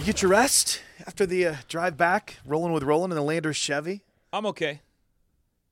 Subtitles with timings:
[0.00, 3.58] You get your rest after the uh, drive back, rolling with Rowland in the Landers
[3.58, 4.02] Chevy?
[4.32, 4.80] I'm okay.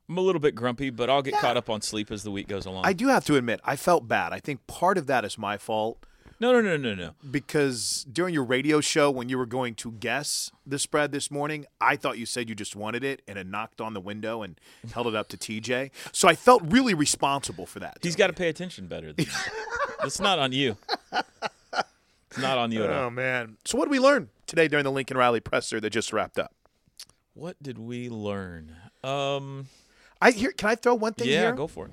[0.06, 1.40] I'm a little bit grumpy, but I'll get yeah.
[1.40, 2.84] caught up on sleep as the week goes along.
[2.84, 4.34] I do have to admit, I felt bad.
[4.34, 6.04] I think part of that is my fault.
[6.40, 7.12] No, no, no, no, no.
[7.30, 11.64] Because during your radio show, when you were going to guess the spread this morning,
[11.80, 14.60] I thought you said you just wanted it and it knocked on the window and
[14.92, 15.90] held it up to TJ.
[16.12, 17.96] So I felt really responsible for that.
[18.02, 19.14] He's got to pay attention better.
[20.04, 20.76] it's not on you.
[22.40, 22.90] Not on you at.
[22.90, 23.56] Oh, man.
[23.64, 26.54] So what did we learn today during the Lincoln Riley presser that just wrapped up?
[27.34, 28.74] What did we learn?
[29.04, 29.68] Um,
[30.20, 31.52] I here can I throw one thing yeah, here?
[31.52, 31.92] go for it.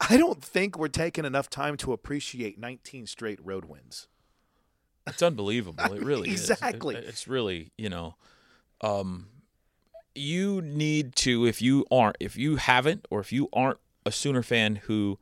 [0.00, 4.08] I don't think we're taking enough time to appreciate 19 straight road wins.
[5.06, 5.92] It's unbelievable.
[5.92, 6.96] It really exactly.
[6.96, 7.04] Is.
[7.04, 8.16] It, it's really, you know,
[8.80, 9.28] um,
[10.14, 14.42] you need to if you aren't if you haven't or if you aren't a Sooner
[14.42, 15.18] fan who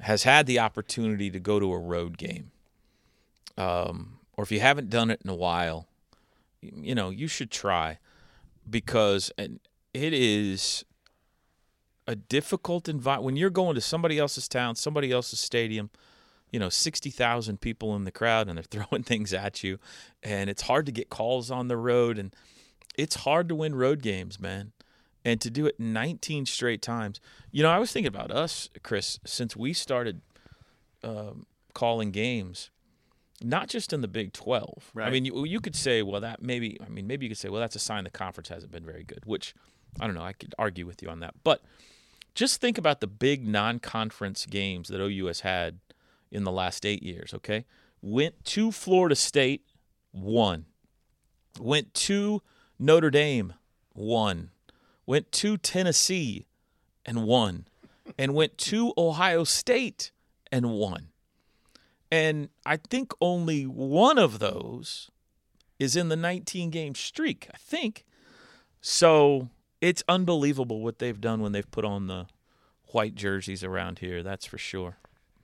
[0.00, 2.52] has had the opportunity to go to a road game,
[3.56, 5.86] um, or if you haven't done it in a while,
[6.60, 7.98] you know, you should try
[8.68, 9.60] because it
[9.94, 10.84] is
[12.06, 15.90] a difficult environment when you're going to somebody else's town, somebody else's stadium.
[16.52, 19.78] You know, sixty thousand people in the crowd, and they're throwing things at you,
[20.22, 22.34] and it's hard to get calls on the road, and
[22.96, 24.72] it's hard to win road games, man.
[25.24, 27.20] And to do it 19 straight times.
[27.50, 30.20] You know, I was thinking about us, Chris, since we started
[31.02, 32.70] um, calling games
[33.42, 34.90] not just in the Big 12.
[34.94, 35.06] Right.
[35.06, 37.48] I mean, you, you could say, well, that maybe, I mean, maybe you could say,
[37.48, 39.54] well, that's a sign the conference hasn't been very good, which
[40.00, 40.22] I don't know.
[40.22, 41.34] I could argue with you on that.
[41.44, 41.62] But
[42.34, 45.78] just think about the big non conference games that OU has had
[46.30, 47.64] in the last eight years, okay?
[48.02, 49.62] Went to Florida State,
[50.12, 50.66] won.
[51.58, 52.42] Went to
[52.78, 53.54] Notre Dame,
[53.94, 54.50] won.
[55.06, 56.46] Went to Tennessee
[57.04, 57.66] and won.
[58.18, 60.10] And went to Ohio State
[60.52, 61.08] and won.
[62.16, 65.10] And I think only one of those
[65.78, 68.06] is in the 19 game streak, I think.
[68.80, 69.50] So
[69.82, 72.26] it's unbelievable what they've done when they've put on the
[72.92, 74.22] white jerseys around here.
[74.22, 74.96] That's for sure.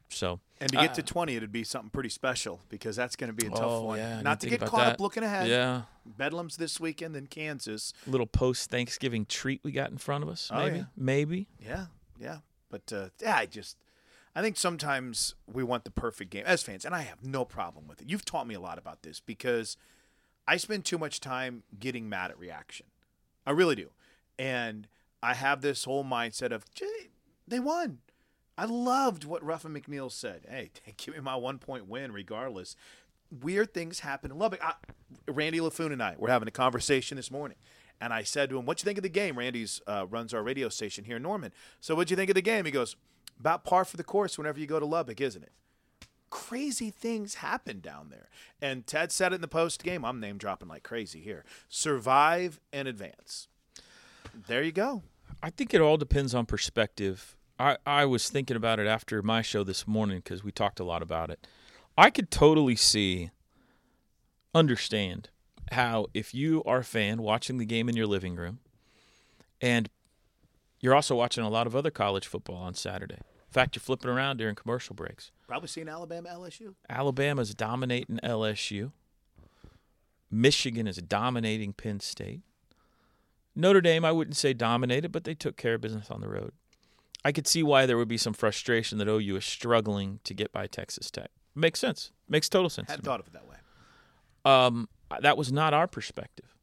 [0.09, 3.29] So and to get uh, to 20, it'd be something pretty special because that's going
[3.29, 3.99] to be a tough oh, one.
[3.99, 4.95] Yeah, Not to get caught that.
[4.95, 5.49] up looking ahead.
[5.49, 5.83] Yeah.
[6.07, 7.93] Bedlam's this weekend in Kansas.
[8.07, 10.51] Little post Thanksgiving treat we got in front of us.
[10.53, 10.77] Oh, maybe.
[10.79, 10.85] Yeah.
[10.97, 11.49] Maybe.
[11.61, 11.87] Yeah.
[12.19, 12.37] Yeah.
[12.71, 13.77] But uh, yeah, I just
[14.35, 17.87] I think sometimes we want the perfect game as fans, and I have no problem
[17.87, 18.09] with it.
[18.09, 19.77] You've taught me a lot about this because
[20.49, 22.87] I spend too much time getting mad at reaction.
[23.47, 23.91] I really do.
[24.39, 24.89] And
[25.23, 26.65] I have this whole mindset of,
[27.47, 27.99] they won.
[28.57, 30.43] I loved what Ruffin McNeill said.
[30.49, 32.75] Hey, give me my one point win regardless.
[33.31, 34.65] Weird things happen in Lubbock.
[34.65, 34.75] I,
[35.31, 37.57] Randy LaFoon and I were having a conversation this morning.
[38.01, 40.35] And I said to him, "What do you think of the game?" Randy's uh, runs
[40.35, 41.53] our radio station here in Norman.
[41.81, 42.65] So, what do you think of the game?
[42.65, 42.97] He goes,
[43.43, 45.53] "About par for the course whenever you go to Lubbock, isn't it?"
[46.31, 48.29] Crazy things happen down there.
[48.61, 50.05] And Ted said it in the post game.
[50.05, 51.45] I'm name dropping like crazy here.
[51.69, 53.49] Survive and advance.
[54.47, 55.03] There you go.
[55.43, 57.37] I think it all depends on perspective.
[57.59, 60.85] I, I was thinking about it after my show this morning because we talked a
[60.85, 61.47] lot about it.
[61.99, 63.31] I could totally see,
[64.55, 65.31] understand
[65.73, 68.61] how if you are a fan watching the game in your living room
[69.61, 69.91] and
[70.81, 73.19] you're also watching a lot of other college football on Saturday.
[73.53, 75.31] In fact, you're flipping around during commercial breaks.
[75.47, 76.73] Probably seeing Alabama LSU.
[76.89, 78.93] Alabama's dominating LSU.
[80.31, 82.41] Michigan is dominating Penn State.
[83.55, 86.53] Notre Dame, I wouldn't say dominated, but they took care of business on the road.
[87.27, 90.51] I could see why there would be some frustration that OU is struggling to get
[90.51, 91.29] by Texas Tech.
[91.55, 92.11] Makes sense.
[92.31, 92.89] Makes total sense.
[92.89, 93.57] Hadn't to thought of it that way.
[94.47, 94.89] Um,
[95.21, 96.55] that was not our perspective.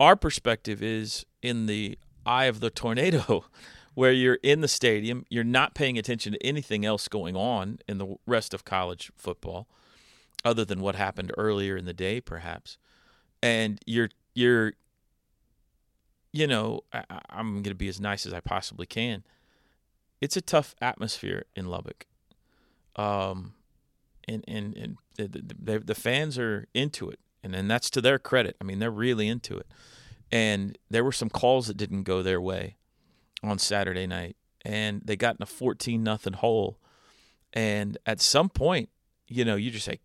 [0.00, 3.44] our perspective is in the eye of the tornado,
[3.96, 7.96] where you're in the stadium, you're not paying attention to anything else going on in
[7.96, 9.66] the rest of college football,
[10.44, 12.76] other than what happened earlier in the day, perhaps,
[13.42, 14.74] and you're you're,
[16.30, 19.24] you know, I, I'm going to be as nice as I possibly can.
[20.20, 22.06] It's a tough atmosphere in Lubbock.
[22.96, 23.54] Um,
[24.28, 28.56] and and and the, the fans are into it, and and that's to their credit.
[28.60, 29.68] I mean, they're really into it.
[30.30, 32.76] And there were some calls that didn't go their way
[33.48, 36.78] on Saturday night, and they got in a fourteen nothing hole.
[37.52, 38.90] And at some point,
[39.28, 40.00] you know, you just say,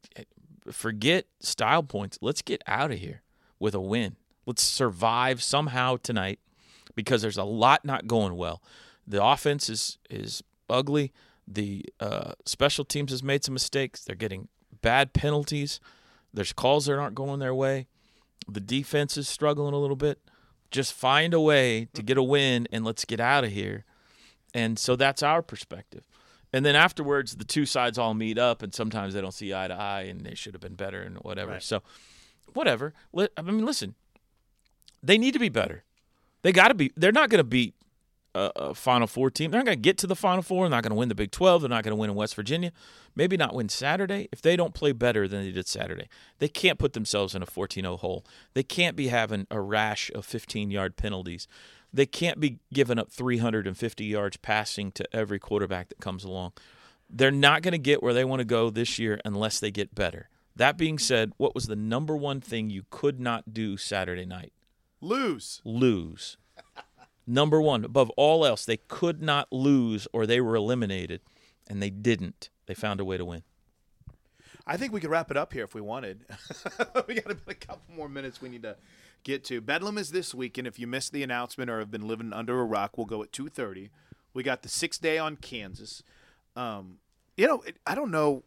[0.72, 2.18] forget style points.
[2.22, 3.24] Let's get out of here
[3.60, 4.16] with a win.
[4.46, 6.40] Let's survive somehow tonight
[6.96, 8.62] because there's a lot not going well.
[9.08, 11.12] The offense is is ugly.
[11.48, 14.04] The uh, special teams has made some mistakes.
[14.04, 14.48] They're getting
[14.82, 15.80] bad penalties.
[16.34, 17.88] There's calls that aren't going their way.
[18.48, 20.20] The defense is struggling a little bit.
[20.72, 22.06] Just find a way to mm.
[22.06, 23.86] get a win and let's get out of here.
[24.54, 26.08] And so that's our perspective.
[26.54, 29.68] And then afterwards, the two sides all meet up, and sometimes they don't see eye
[29.68, 31.54] to eye, and they should have been better, and whatever.
[31.54, 31.64] Right.
[31.64, 31.82] So,
[32.54, 32.94] whatever.
[33.38, 33.96] I mean, listen,
[35.02, 35.84] they need to be better.
[36.42, 36.92] They got to be.
[36.98, 37.76] They're not going to beat
[38.34, 39.52] a, a Final Four team.
[39.52, 40.66] They're not going to get to the Final Four.
[40.66, 41.62] They're not going to win the Big Twelve.
[41.62, 42.72] They're not going to win in West Virginia.
[43.16, 46.08] Maybe not win Saturday if they don't play better than they did Saturday.
[46.40, 48.26] They can't put themselves in a 14-0 hole.
[48.54, 51.48] They can't be having a rash of 15-yard penalties.
[51.94, 56.54] They can't be giving up 350 yards passing to every quarterback that comes along.
[57.10, 59.94] They're not going to get where they want to go this year unless they get
[59.94, 60.30] better.
[60.56, 64.54] That being said, what was the number one thing you could not do Saturday night?
[65.02, 65.62] Lose.
[65.66, 66.38] lose.
[67.28, 71.22] Number one, above all else, they could not lose or they were eliminated,
[71.68, 72.50] and they didn't.
[72.66, 73.44] They found a way to win.
[74.66, 76.26] I think we could wrap it up here if we wanted.
[77.08, 78.76] we got a couple more minutes we need to
[79.24, 79.62] get to.
[79.62, 82.60] Bedlam is this week, and if you missed the announcement or have been living under
[82.60, 83.90] a rock, we'll go at two thirty.
[84.34, 86.04] We got the sixth day on Kansas.
[86.56, 86.98] Um,
[87.38, 88.44] you know, it, I don't know.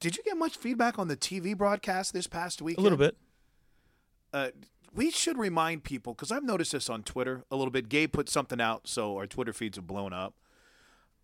[0.00, 2.78] Did you get much feedback on the TV broadcast this past week?
[2.78, 3.16] A little bit.
[4.32, 4.48] uh,
[4.96, 7.88] we should remind people because I've noticed this on Twitter a little bit.
[7.88, 10.34] Gabe put something out, so our Twitter feeds have blown up.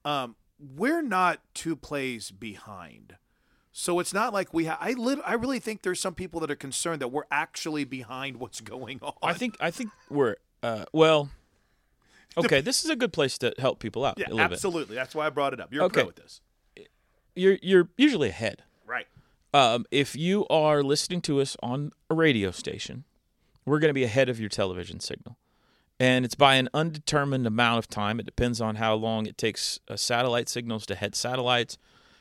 [0.04, 0.36] Um,
[0.76, 3.16] we're not two plays behind,
[3.72, 4.66] so it's not like we.
[4.66, 7.84] Ha- I lit- I really think there's some people that are concerned that we're actually
[7.84, 9.14] behind what's going on.
[9.22, 11.30] I think I think we're uh, well.
[12.36, 14.54] Okay, this is a good place to help people out yeah, a little bit.
[14.54, 14.94] absolutely.
[14.94, 15.72] That's why I brought it up.
[15.72, 16.02] You're Okay.
[16.04, 16.40] with this,
[17.36, 18.62] You're you're usually ahead.
[18.86, 19.06] right?
[19.54, 23.04] Um, if you are listening to us on a radio station,
[23.64, 25.36] we're going to be ahead of your television signal.
[26.00, 28.18] And it's by an undetermined amount of time.
[28.18, 31.78] It depends on how long it takes uh, satellite signals to head satellites,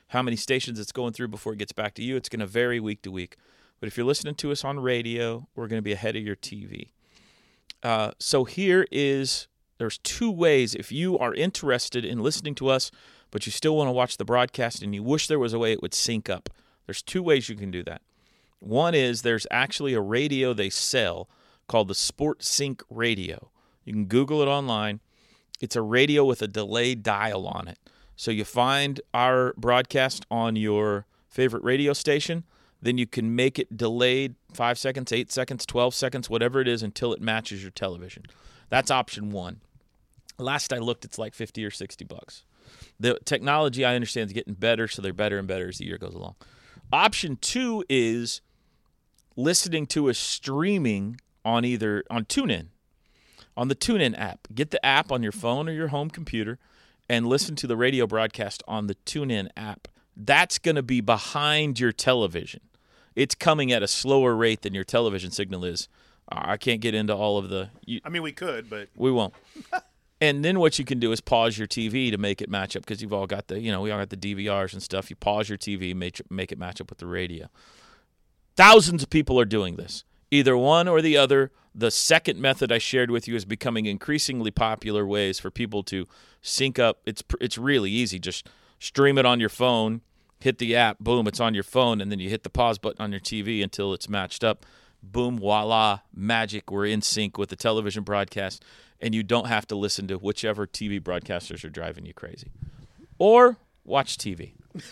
[0.09, 2.15] how many stations it's going through before it gets back to you.
[2.15, 3.37] It's going to vary week to week.
[3.79, 6.35] But if you're listening to us on radio, we're going to be ahead of your
[6.35, 6.89] TV.
[7.81, 9.47] Uh, so here is
[9.79, 12.91] there's two ways if you are interested in listening to us,
[13.31, 15.71] but you still want to watch the broadcast and you wish there was a way
[15.71, 16.49] it would sync up.
[16.85, 18.03] There's two ways you can do that.
[18.61, 21.27] One is there's actually a radio they sell
[21.67, 23.49] called the Sport Sync Radio.
[23.83, 24.99] You can Google it online.
[25.59, 27.79] It's a radio with a delayed dial on it.
[28.15, 32.43] So you find our broadcast on your favorite radio station,
[32.79, 36.83] then you can make it delayed five seconds, eight seconds, 12 seconds, whatever it is,
[36.83, 38.25] until it matches your television.
[38.69, 39.61] That's option one.
[40.37, 42.43] Last I looked, it's like 50 or 60 bucks.
[42.99, 45.97] The technology I understand is getting better, so they're better and better as the year
[45.97, 46.35] goes along.
[46.93, 48.41] Option two is
[49.41, 52.67] listening to a streaming on either on TuneIn,
[53.57, 54.47] on the TuneIn app.
[54.53, 56.59] Get the app on your phone or your home computer
[57.09, 59.87] and listen to the radio broadcast on the TuneIn app.
[60.15, 62.61] That's going to be behind your television.
[63.15, 65.89] It's coming at a slower rate than your television signal is.
[66.31, 67.69] Uh, I can't get into all of the.
[67.85, 69.33] You, I mean, we could, but we won't.
[70.21, 72.83] and then what you can do is pause your TV to make it match up
[72.83, 75.09] because you've all got the, you know, we all got the DVRs and stuff.
[75.09, 77.49] You pause your TV, make make it match up with the radio.
[78.55, 80.03] Thousands of people are doing this.
[80.29, 81.51] Either one or the other.
[81.73, 86.05] The second method I shared with you is becoming increasingly popular ways for people to
[86.41, 86.99] sync up.
[87.05, 88.19] It's it's really easy.
[88.19, 90.01] Just stream it on your phone,
[90.39, 93.01] hit the app, boom, it's on your phone, and then you hit the pause button
[93.01, 94.65] on your TV until it's matched up.
[95.01, 96.69] Boom, voila, magic.
[96.69, 98.63] We're in sync with the television broadcast,
[98.99, 102.51] and you don't have to listen to whichever TV broadcasters are driving you crazy,
[103.17, 104.53] or watch TV.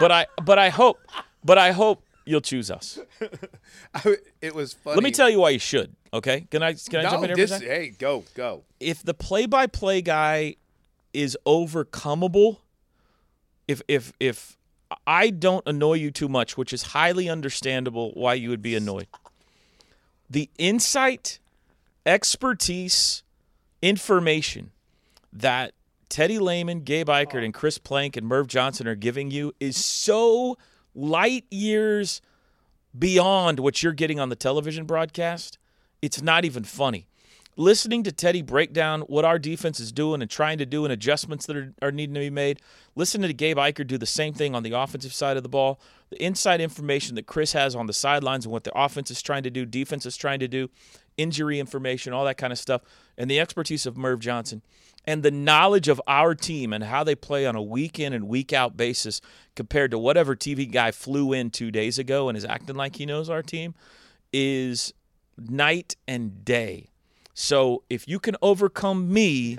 [0.00, 0.98] but I but I hope
[1.44, 2.98] but I hope you'll choose us.
[3.94, 4.96] I, it was funny.
[4.96, 5.94] Let me tell you why you should.
[6.12, 8.64] Okay, can I can I no, jump in here this, hey, go, go.
[8.80, 10.56] if the play-by-play guy
[11.14, 12.58] is overcomable,
[13.66, 14.58] if if if
[15.06, 19.06] I don't annoy you too much, which is highly understandable why you would be annoyed.
[20.28, 21.38] The insight,
[22.06, 23.22] expertise,
[23.80, 24.70] information
[25.32, 25.72] that
[26.08, 30.58] Teddy Lehman, Gabe Ikard, and Chris Plank and Merv Johnson are giving you is so
[30.94, 32.20] light years
[32.98, 35.58] beyond what you're getting on the television broadcast.
[36.00, 37.06] It's not even funny.
[37.56, 40.92] Listening to Teddy break down what our defense is doing and trying to do and
[40.92, 42.60] adjustments that are, are needing to be made,
[42.96, 45.78] listening to Gabe Ikard do the same thing on the offensive side of the ball,
[46.08, 49.42] the inside information that Chris has on the sidelines and what the offense is trying
[49.42, 50.70] to do, defense is trying to do,
[51.18, 52.80] injury information, all that kind of stuff,
[53.18, 54.62] and the expertise of Merv Johnson
[55.04, 58.28] and the knowledge of our team and how they play on a week in and
[58.28, 59.20] week out basis
[59.56, 63.06] compared to whatever TV guy flew in two days ago and is acting like he
[63.06, 63.74] knows our team
[64.32, 64.94] is
[65.38, 66.88] night and day.
[67.34, 69.56] So if you can overcome me,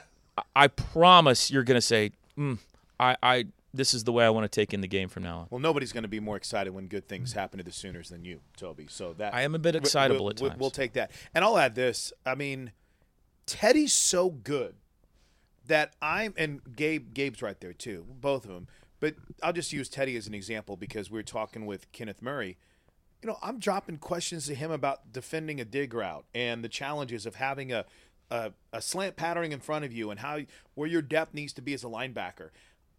[0.56, 2.58] I promise you're going to say, mm,
[2.98, 5.38] I, I, this is the way I want to take in the game from now
[5.38, 5.46] on.
[5.50, 8.24] Well, nobody's going to be more excited when good things happen to the Sooners than
[8.24, 8.86] you, Toby.
[8.90, 10.60] So that I am a bit excitable we'll, at times.
[10.60, 12.12] We'll take that, and I'll add this.
[12.26, 12.72] I mean,
[13.46, 14.74] Teddy's so good
[15.66, 17.14] that I'm and Gabe.
[17.14, 18.68] Gabe's right there too, both of them.
[19.00, 22.56] But I'll just use Teddy as an example because we are talking with Kenneth Murray.
[23.20, 27.26] You know, I'm dropping questions to him about defending a dig route and the challenges
[27.26, 27.84] of having a
[28.30, 30.38] a, a slant patterning in front of you and how
[30.74, 32.48] where your depth needs to be as a linebacker.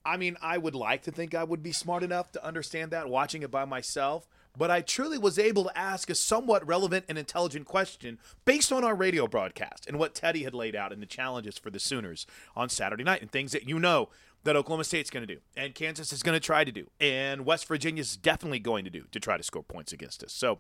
[0.06, 3.10] I mean, I would like to think I would be smart enough to understand that
[3.10, 7.18] watching it by myself, but I truly was able to ask a somewhat relevant and
[7.18, 11.08] intelligent question based on our radio broadcast and what Teddy had laid out and the
[11.08, 14.10] challenges for the Sooners on Saturday night and things that you know
[14.44, 17.46] that Oklahoma State's going to do and Kansas is going to try to do and
[17.46, 20.34] West Virginia's definitely going to do to try to score points against us.
[20.34, 20.60] So,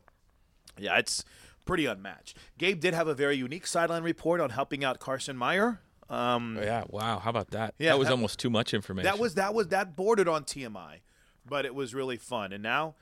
[0.77, 1.23] yeah, it's
[1.65, 2.37] pretty unmatched.
[2.57, 5.81] Gabe did have a very unique sideline report on helping out Carson Meier.
[6.09, 7.19] Um, yeah, wow.
[7.19, 7.75] How about that?
[7.77, 9.05] Yeah, that was that- almost too much information.
[9.05, 11.01] that was that was that bordered on TMI,
[11.45, 12.51] but it was really fun.
[12.53, 12.95] And now,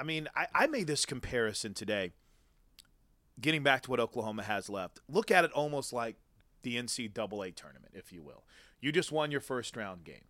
[0.00, 2.12] I mean, I, I made this comparison today.
[3.38, 6.16] Getting back to what Oklahoma has left, look at it almost like
[6.62, 8.44] the NCAA tournament, if you will.
[8.80, 10.24] You just won your first round game.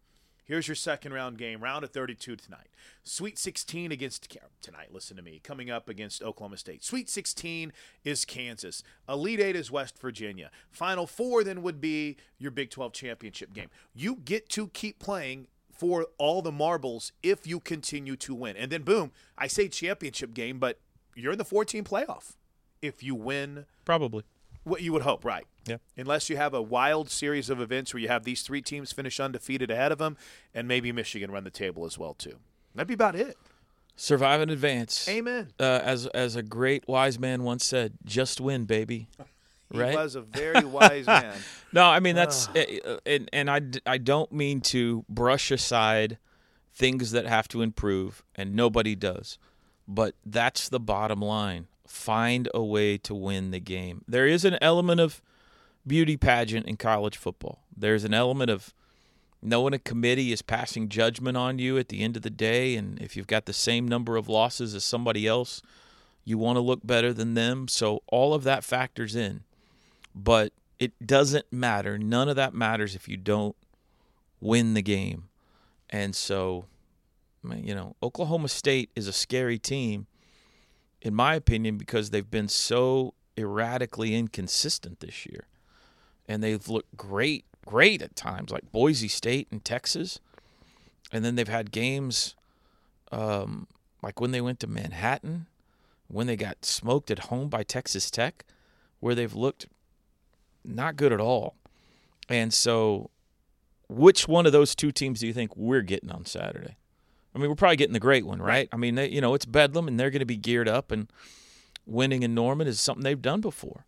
[0.45, 2.71] Here's your second round game, round of 32 tonight.
[3.05, 4.93] Sweet 16 against tonight.
[4.93, 5.41] Listen to me.
[5.45, 6.83] Coming up against Oklahoma State.
[6.83, 7.73] Sweet 16
[8.05, 8.83] is Kansas.
[9.09, 10.51] Elite 8 is West Virginia.
[10.73, 13.69] Final four then would be your Big 12 championship game.
[13.95, 15.47] You get to keep playing
[15.81, 18.55] for all the marbles if you continue to win.
[18.55, 20.79] And then boom, I say championship game, but
[21.17, 22.35] you're in the 14 playoff
[22.83, 24.25] if you win probably.
[24.63, 25.47] what you would hope, right?
[25.67, 25.79] Yeah.
[25.97, 29.19] Unless you have a wild series of events where you have these three teams finish
[29.19, 30.19] undefeated ahead of them,
[30.55, 32.37] and maybe Michigan run the table as well too.
[32.75, 33.39] That'd be about it.
[33.97, 35.09] Survive and advance.
[35.09, 35.49] Amen.
[35.59, 39.09] Uh, as as a great wise man once said, "Just win, baby."
[39.73, 39.91] Right?
[39.91, 41.37] He was a very wise man.
[41.73, 46.19] No, I mean that's uh, and I I d- I don't mean to brush aside
[46.73, 49.39] things that have to improve and nobody does.
[49.87, 51.67] But that's the bottom line.
[51.87, 54.05] Find a way to win the game.
[54.07, 55.21] There is an element of
[55.87, 57.65] beauty pageant in college football.
[57.77, 58.73] There's an element of
[59.43, 63.01] knowing a committee is passing judgment on you at the end of the day and
[63.01, 65.63] if you've got the same number of losses as somebody else,
[66.25, 67.67] you want to look better than them.
[67.67, 69.43] So all of that factors in
[70.15, 71.99] but it doesn't matter.
[71.99, 73.57] None of that matters if you don't
[74.41, 75.25] win the game.
[75.91, 76.67] And so,
[77.45, 80.07] you know, Oklahoma State is a scary team,
[81.03, 85.47] in my opinion, because they've been so erratically inconsistent this year.
[86.29, 90.21] And they've looked great, great at times, like Boise State and Texas.
[91.13, 92.37] And then they've had games
[93.13, 93.67] um,
[94.03, 95.47] like when they went to Manhattan,
[96.09, 98.45] when they got smoked at home by Texas Tech,
[99.01, 99.67] where they've looked
[100.65, 101.57] not good at all.
[102.29, 103.11] And so,
[103.89, 106.77] which one of those two teams do you think we're getting on Saturday?
[107.35, 108.69] I mean, we're probably getting the great one, right?
[108.73, 111.11] I mean, they, you know, it's Bedlam, and they're going to be geared up, and
[111.87, 113.85] winning in Norman is something they've done before.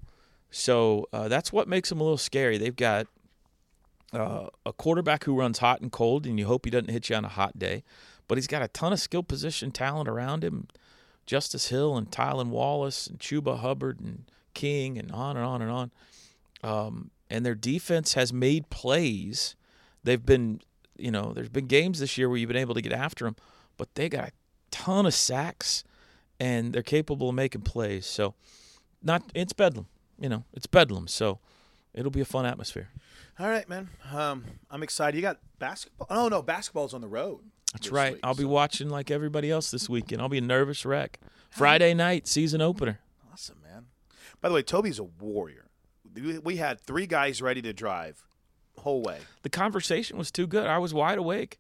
[0.51, 2.59] So uh, that's what makes them a little scary.
[2.59, 3.07] They've got
[4.13, 7.17] uh, a quarterback who runs hot and cold, and you hope he doesn't hit you
[7.17, 7.83] on a hot day.
[8.29, 10.69] But he's got a ton of skill position talent around him.
[11.27, 14.25] Justice Hill and Tylan Wallace and Chuba Hubbard and
[14.55, 15.91] King and on and on and on.
[16.63, 19.57] Um, and their defense has made plays.
[20.05, 20.61] They've been,
[20.97, 23.37] you know, there's been games this year where you've been able to get after them,
[23.77, 24.33] but they got a
[24.71, 25.85] ton of sacks
[26.39, 28.07] and they're capable of making plays.
[28.07, 28.35] So,
[29.03, 29.87] not it's bedlam,
[30.19, 31.09] you know, it's bedlam.
[31.09, 31.39] So,
[31.95, 32.89] it'll be a fun atmosphere.
[33.39, 33.89] All right, man.
[34.13, 35.17] Um, I'm excited.
[35.17, 36.07] You got basketball?
[36.11, 37.41] Oh no, basketball's on the road.
[37.73, 38.13] That's right.
[38.13, 40.21] week, I'll be watching like everybody else this weekend.
[40.21, 41.19] I'll be a nervous wreck.
[41.51, 43.01] Friday night season opener.
[43.33, 43.87] Awesome, man.
[44.41, 45.62] By the way, Toby's a warrior.
[46.15, 48.23] We- had three guys ready to drive
[48.79, 49.19] whole way.
[49.43, 50.67] The conversation was too good.
[50.67, 51.59] I was wide awake.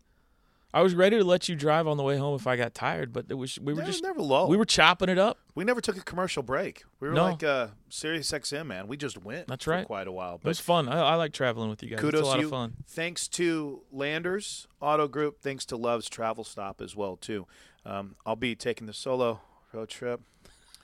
[0.75, 3.13] I was ready to let you drive on the way home if I got tired,
[3.13, 4.47] but it was we were just never low.
[4.47, 5.37] we were chopping it up.
[5.55, 6.85] We never took a commercial break.
[6.99, 7.25] We were No.
[7.25, 8.89] like uh, Sirius XM, man.
[8.89, 9.49] We just went.
[9.49, 9.87] That's for right.
[9.87, 10.39] quite a while.
[10.39, 10.89] But It was fun.
[10.89, 12.01] I, I like traveling with you guys.
[12.01, 12.47] kudos it's a lot to you.
[12.47, 12.73] of fun.
[12.89, 15.43] Thanks to Landers Auto Group.
[15.43, 17.47] Thanks to Love's Travel Stop as well too.
[17.85, 19.43] Um, I'll be taking the solo
[19.75, 20.23] road trip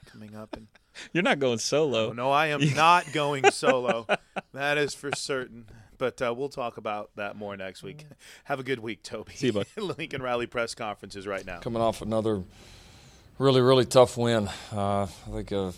[0.05, 0.55] coming up.
[0.55, 0.67] And
[1.13, 2.09] You're not going solo.
[2.09, 4.05] oh, no, I am not going solo.
[4.53, 5.65] that is for certain.
[5.97, 8.05] But uh, we'll talk about that more next week.
[8.45, 9.33] Have a good week, Toby.
[9.35, 9.67] See you, bud.
[9.97, 11.59] Lincoln Riley press conferences right now.
[11.59, 12.41] coming off another
[13.37, 14.47] really, really tough win.
[14.71, 15.71] Uh, I think, uh,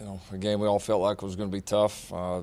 [0.00, 2.10] you know, a game we all felt like was going to be tough.
[2.12, 2.42] Uh,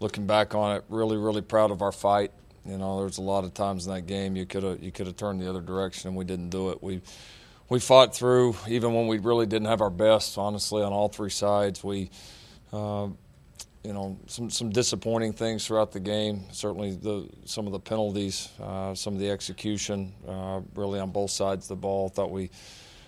[0.00, 2.30] looking back on it, really, really proud of our fight.
[2.66, 5.06] You know, there's a lot of times in that game you could have you could
[5.06, 6.82] have turned the other direction, and we didn't do it.
[6.82, 7.00] We
[7.68, 10.38] we fought through, even when we really didn't have our best.
[10.38, 12.10] Honestly, on all three sides, we.
[12.72, 13.08] Uh,
[13.84, 16.44] you know, some some disappointing things throughout the game.
[16.50, 21.30] Certainly, the some of the penalties, uh, some of the execution, uh, really on both
[21.30, 22.08] sides of the ball.
[22.08, 22.50] Thought we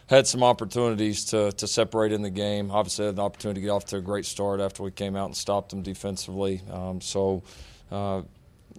[0.06, 2.70] had some opportunities to to separate in the game.
[2.70, 5.26] Obviously, had an opportunity to get off to a great start after we came out
[5.26, 6.62] and stopped them defensively.
[6.72, 7.42] Um, so.
[7.90, 8.22] Uh,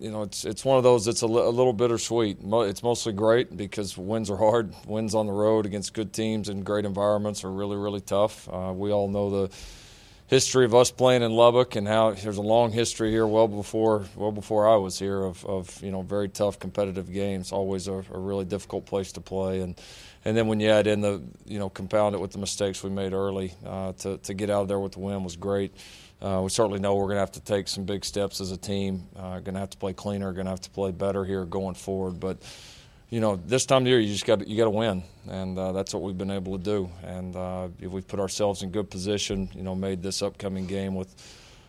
[0.01, 2.39] you know, it's it's one of those that's a, li- a little bittersweet.
[2.41, 4.73] It's mostly great because wins are hard.
[4.87, 8.49] Wins on the road against good teams and great environments are really, really tough.
[8.51, 9.55] Uh, we all know the
[10.25, 14.05] history of us playing in Lubbock and how there's a long history here, well before
[14.15, 17.51] well before I was here, of, of you know very tough competitive games.
[17.51, 19.79] Always a, a really difficult place to play, and
[20.25, 22.89] and then when you add in the you know compound it with the mistakes we
[22.89, 25.75] made early, uh, to to get out of there with the win was great.
[26.21, 28.57] Uh, we certainly know we're going to have to take some big steps as a
[28.57, 29.07] team.
[29.15, 30.31] Uh, going to have to play cleaner.
[30.33, 32.37] Going to have to play better here going forward, but
[33.11, 35.73] you know, this time of year, you just got you got to win, and uh,
[35.73, 36.89] that's what we've been able to do.
[37.03, 39.49] And uh, we've put ourselves in good position.
[39.53, 41.13] You know, made this upcoming game with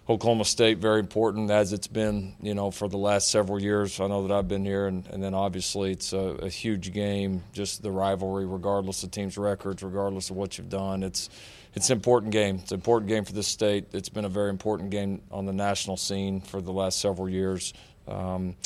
[0.09, 4.01] Oklahoma State very important, as it's been, you know, for the last several years.
[4.01, 7.45] I know that I've been here, and, and then obviously it's a, a huge game.
[7.53, 11.31] Just the rivalry, regardless of teams' records, regardless of what you've done, it's
[11.75, 12.57] it's an important game.
[12.57, 13.87] It's an important game for this state.
[13.93, 17.73] It's been a very important game on the national scene for the last several years.
[18.07, 18.57] Um,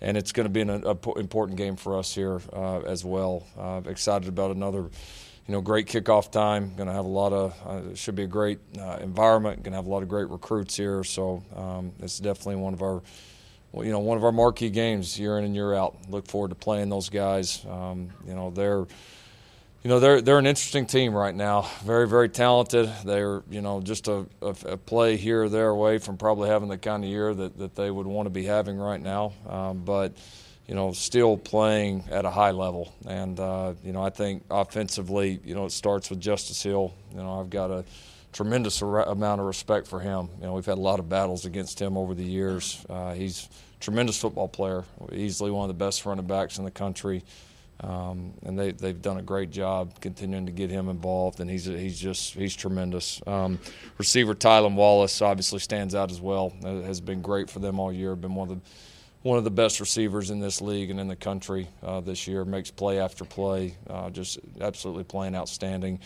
[0.00, 3.04] and it's going to be an a, po- important game for us here uh, as
[3.04, 3.46] well.
[3.58, 4.90] Uh, excited about another,
[5.46, 6.74] you know, great kickoff time.
[6.76, 9.62] Going to have a lot of, uh, it should be a great uh, environment.
[9.62, 12.82] Going to have a lot of great recruits here, so um, it's definitely one of
[12.82, 13.02] our,
[13.72, 15.96] well, you know, one of our marquee games year in and year out.
[16.08, 17.64] Look forward to playing those guys.
[17.68, 18.86] Um, you know, they're
[19.82, 21.62] you know they're they're an interesting team right now.
[21.84, 22.88] Very very talented.
[23.04, 26.68] They're you know just a, a, a play here or there away from probably having
[26.68, 29.32] the kind of year that, that they would want to be having right now.
[29.48, 30.12] Um, but
[30.66, 32.94] you know still playing at a high level.
[33.06, 36.94] And uh, you know I think offensively you know it starts with Justice Hill.
[37.12, 37.84] You know I've got a
[38.32, 40.28] tremendous amount of respect for him.
[40.40, 42.84] You know we've had a lot of battles against him over the years.
[42.88, 44.84] Uh, he's a tremendous football player.
[45.12, 47.22] Easily one of the best running backs in the country.
[47.80, 51.64] Um, and they they've done a great job continuing to get him involved, and he's
[51.64, 53.20] he's just he's tremendous.
[53.26, 53.58] Um,
[53.98, 56.52] receiver Tylan Wallace obviously stands out as well.
[56.64, 58.14] Uh, has been great for them all year.
[58.14, 58.70] Been one of the
[59.22, 62.44] one of the best receivers in this league and in the country uh, this year.
[62.44, 66.00] Makes play after play, uh, just absolutely playing outstanding.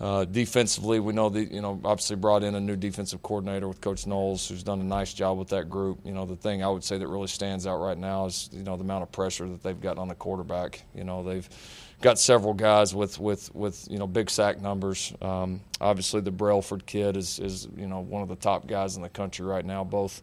[0.00, 3.80] Uh, defensively, we know that you know obviously brought in a new defensive coordinator with
[3.80, 6.00] Coach Knowles, who's done a nice job with that group.
[6.04, 8.62] You know the thing I would say that really stands out right now is you
[8.62, 10.82] know the amount of pressure that they've got on the quarterback.
[10.94, 11.48] You know they've
[12.00, 15.12] got several guys with with with you know big sack numbers.
[15.20, 19.02] Um, obviously the Brailford kid is is you know one of the top guys in
[19.02, 20.22] the country right now, both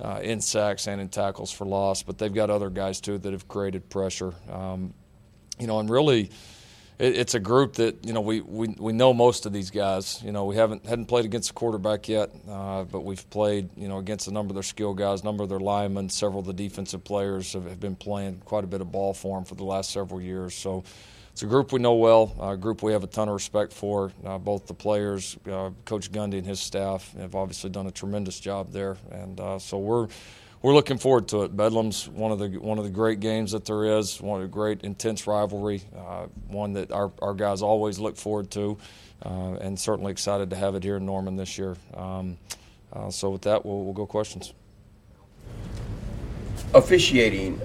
[0.00, 2.02] uh, in sacks and in tackles for loss.
[2.02, 4.32] But they've got other guys too that have created pressure.
[4.50, 4.94] Um,
[5.58, 6.30] you know and really
[6.98, 10.22] it, it's a group that you know we, we, we know most of these guys.
[10.22, 13.88] You know we haven't hadn't played against a quarterback yet, uh, but we've played you
[13.88, 16.46] know against a number of their skill guys, a number of their linemen, several of
[16.46, 19.54] the defensive players have, have been playing quite a bit of ball for them for
[19.54, 20.54] the last several years.
[20.54, 20.84] So
[21.34, 24.12] it's a group we know well, a group we have a ton of respect for.
[24.24, 28.38] Uh, both the players, uh, Coach Gundy and his staff have obviously done a tremendous
[28.38, 30.06] job there, and uh, so we're
[30.62, 31.56] we're looking forward to it.
[31.56, 34.52] Bedlam's one of the one of the great games that there is, one of the
[34.52, 38.78] great intense rivalry, uh, one that our, our guys always look forward to,
[39.26, 41.76] uh, and certainly excited to have it here in Norman this year.
[41.94, 42.38] Um,
[42.92, 44.52] uh, so with that, we'll, we'll go questions.
[46.74, 47.60] Officiating,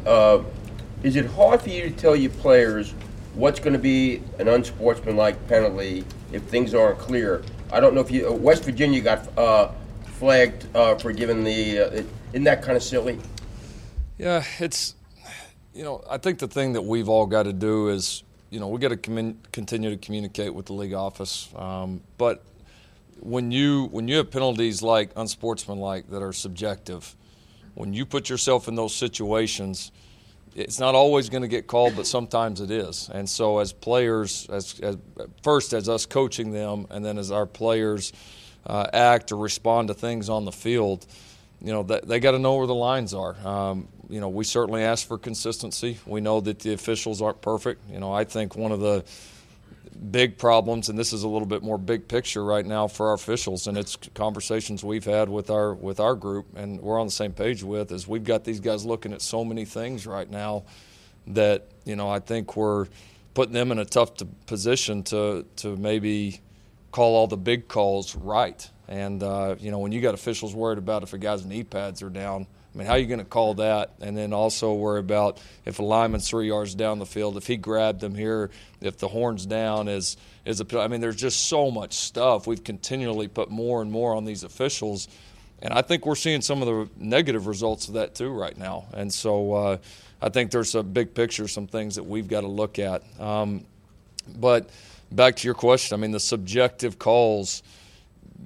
[1.04, 2.96] is it hard for you to tell your players
[3.34, 7.44] what's going to be an unsportsmanlike penalty if things aren't clear?
[7.72, 9.72] I don't know if you West Virginia got uh,
[10.04, 10.64] flagged
[11.02, 13.20] for giving the isn't that kind of silly?
[14.18, 14.96] Yeah, it's
[15.74, 18.68] you know I think the thing that we've all got to do is you know
[18.68, 22.44] we got to com- continue to communicate with the league office, um, but
[23.20, 27.16] when you when you have penalties like unsportsmanlike that are subjective,
[27.76, 29.92] when you put yourself in those situations,
[30.56, 33.10] it's not always going to get called, but sometimes it is.
[33.14, 34.98] And so as players, as, as
[35.44, 38.14] first as us coaching them, and then as our players
[38.66, 41.06] uh, act or respond to things on the field
[41.62, 43.36] you know, they, they got to know where the lines are.
[43.46, 46.00] Um, you know, we certainly ask for consistency.
[46.06, 47.90] We know that the officials aren't perfect.
[47.90, 49.04] You know, I think one of the
[50.12, 53.14] big problems, and this is a little bit more big picture right now for our
[53.14, 57.12] officials, and it's conversations we've had with our with our group, and we're on the
[57.12, 60.64] same page with, is we've got these guys looking at so many things right now
[61.28, 62.88] that you know I think we're
[63.34, 66.42] putting them in a tough to, position to to maybe
[66.92, 68.70] call all the big calls right.
[68.88, 72.02] And uh, you know, when you got officials worried about if a guy's knee pads
[72.02, 72.48] are down,
[72.80, 73.92] mean, how are you going to call that?
[74.02, 77.58] And then also worry about if a lineman's three yards down the field, if he
[77.58, 78.50] grabbed them here,
[78.82, 80.80] if the horn's down, is is a.
[80.80, 82.48] I mean, there's just so much stuff.
[82.48, 85.08] We've continually put more and more on these officials,
[85.62, 88.86] and I think we're seeing some of the negative results of that too right now.
[88.94, 89.78] And so, uh,
[90.22, 93.04] I think there's a big picture, some things that we've got to look at.
[93.20, 93.66] Um,
[94.38, 94.70] but
[95.12, 97.64] back to your question, I mean, the subjective calls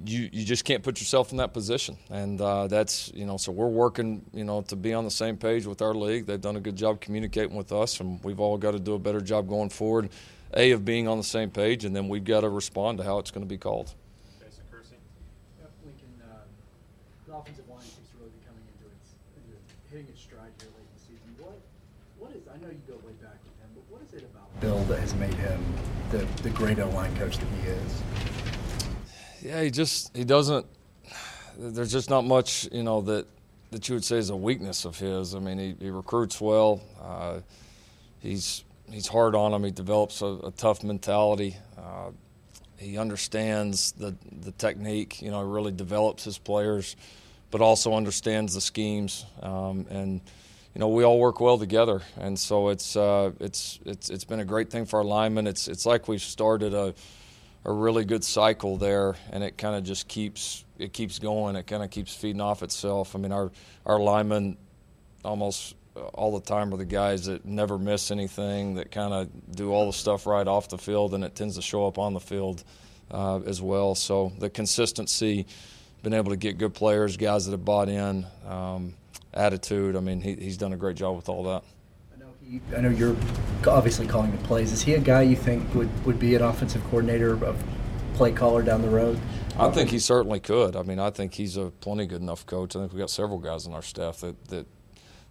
[0.04, 3.36] you you just can't put yourself in that position, and uh, that's you know.
[3.36, 6.26] So we're working you know to be on the same page with our league.
[6.26, 8.98] They've done a good job communicating with us, and we've all got to do a
[8.98, 10.10] better job going forward.
[10.56, 13.18] A of being on the same page, and then we've got to respond to how
[13.18, 13.94] it's going to be called.
[14.38, 14.94] Jason Kersey.
[15.58, 16.46] Yep, Lincoln, uh,
[17.26, 19.58] the offensive line seems to really be coming into its, into
[19.90, 21.26] hitting its stride here late in the season.
[21.38, 21.58] What
[22.18, 24.46] what is I know you go way back with him, but what is it about
[24.60, 25.58] Bill that has made him
[26.10, 28.02] the the great O line coach that he is?
[29.44, 30.64] Yeah, he just he doesn't.
[31.58, 33.26] There's just not much you know that
[33.72, 35.34] that you would say is a weakness of his.
[35.34, 36.80] I mean, he, he recruits well.
[36.98, 37.40] Uh,
[38.20, 39.62] he's he's hard on him.
[39.62, 41.56] He develops a, a tough mentality.
[41.76, 42.12] Uh,
[42.78, 45.20] he understands the the technique.
[45.20, 46.96] You know, he really develops his players,
[47.50, 49.26] but also understands the schemes.
[49.42, 50.22] Um, and
[50.74, 52.00] you know, we all work well together.
[52.16, 55.46] And so it's uh, it's it's it's been a great thing for our linemen.
[55.46, 56.94] It's it's like we've started a
[57.64, 61.56] a really good cycle there, and it kind of just keeps it keeps going.
[61.56, 63.14] It kind of keeps feeding off itself.
[63.16, 63.50] I mean, our
[63.86, 64.56] our linemen
[65.24, 65.74] almost
[66.12, 69.86] all the time are the guys that never miss anything, that kind of do all
[69.86, 72.64] the stuff right off the field, and it tends to show up on the field
[73.10, 73.94] uh, as well.
[73.94, 75.46] So the consistency,
[76.02, 78.94] been able to get good players, guys that have bought in, um,
[79.32, 79.96] attitude.
[79.96, 81.64] I mean, he, he's done a great job with all that.
[82.76, 83.16] I know you're
[83.66, 84.72] obviously calling the plays.
[84.72, 87.62] Is he a guy you think would, would be an offensive coordinator, of
[88.14, 89.18] play caller down the road?
[89.58, 90.74] I think he certainly could.
[90.74, 92.74] I mean, I think he's a plenty good enough coach.
[92.74, 94.66] I think we've got several guys on our staff that, that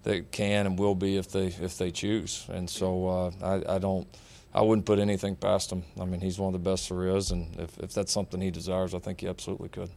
[0.04, 2.46] that can and will be if they if they choose.
[2.50, 4.08] And so uh, I, I don't.
[4.56, 5.84] I wouldn't put anything past him.
[6.00, 8.52] I mean, he's one of the best there is, and if, if that's something he
[8.52, 9.90] desires, I think he absolutely could.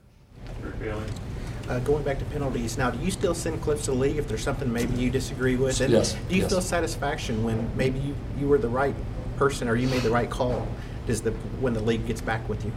[1.68, 4.28] Uh, going back to penalties, now do you still send clips to the league if
[4.28, 5.80] there's something maybe you disagree with?
[5.80, 6.14] And yes.
[6.28, 6.50] Do you yes.
[6.50, 8.94] feel satisfaction when maybe you, you were the right
[9.36, 10.68] person or you made the right call?
[11.08, 12.72] Does the when the league gets back with you?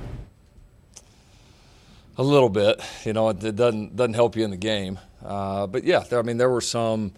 [2.17, 5.67] A little bit, you know, it, it doesn't doesn't help you in the game, uh,
[5.67, 7.13] but yeah, there, I mean, there were some,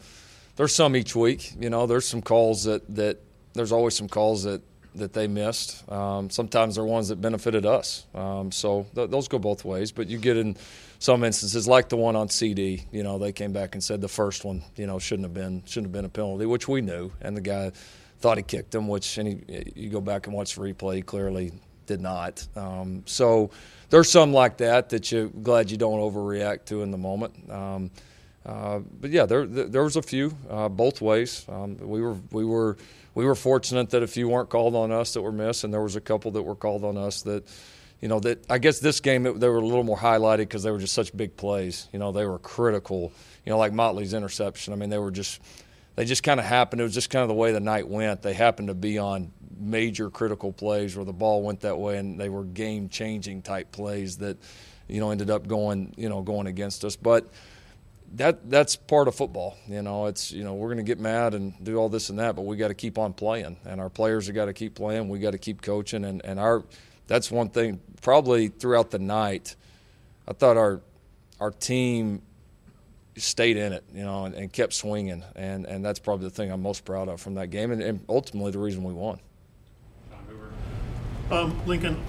[0.57, 1.53] there's some each week.
[1.59, 3.19] You know, there's some calls that that
[3.53, 4.61] there's always some calls that
[4.95, 5.89] that they missed.
[5.91, 8.05] Um, sometimes they're ones that benefited us.
[8.13, 9.91] Um, so th- those go both ways.
[9.91, 10.57] But you get in
[10.99, 12.85] some instances, like the one on CeeDee.
[12.91, 15.63] You know, they came back and said the first one, you know, shouldn't have been
[15.65, 17.71] shouldn't have been a penalty, which we knew, and the guy
[18.19, 21.51] thought he kicked him, which and he, you go back and watch the replay, clearly
[21.87, 22.45] did not.
[22.55, 23.49] Um, so
[23.89, 27.51] there's some like that that you're glad you don't overreact to in the moment.
[27.51, 27.91] Um,
[28.45, 31.45] uh, but yeah, there there was a few uh, both ways.
[31.49, 32.77] Um, we were we were
[33.13, 35.81] we were fortunate that a few weren't called on us that were missed, and there
[35.81, 37.43] was a couple that were called on us that,
[37.99, 40.63] you know, that I guess this game it, they were a little more highlighted because
[40.63, 41.87] they were just such big plays.
[41.91, 43.11] You know, they were critical.
[43.45, 44.73] You know, like Motley's interception.
[44.73, 45.41] I mean, they were just
[45.95, 46.79] they just kind of happened.
[46.79, 48.21] It was just kind of the way the night went.
[48.21, 52.19] They happened to be on major critical plays where the ball went that way, and
[52.19, 54.37] they were game changing type plays that,
[54.87, 57.27] you know, ended up going you know going against us, but
[58.15, 59.57] that that's part of football.
[59.67, 62.19] You know, it's you know we're going to get mad and do all this and
[62.19, 64.75] that, but we got to keep on playing, and our players have got to keep
[64.75, 65.09] playing.
[65.09, 66.63] We got to keep coaching, and and our
[67.07, 67.79] that's one thing.
[68.01, 69.55] Probably throughout the night,
[70.27, 70.81] I thought our
[71.39, 72.21] our team
[73.17, 76.51] stayed in it, you know, and, and kept swinging, and and that's probably the thing
[76.51, 79.19] I'm most proud of from that game, and, and ultimately the reason we won.
[81.29, 82.03] Um, Lincoln,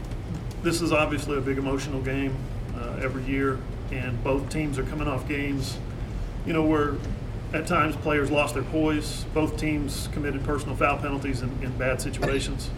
[0.64, 2.36] this is obviously a big emotional game
[2.76, 3.60] uh, every year,
[3.92, 5.78] and both teams are coming off games,
[6.46, 6.94] you know, where
[7.52, 9.24] at times players lost their poise.
[9.34, 12.70] Both teams committed personal foul penalties in, in bad situations.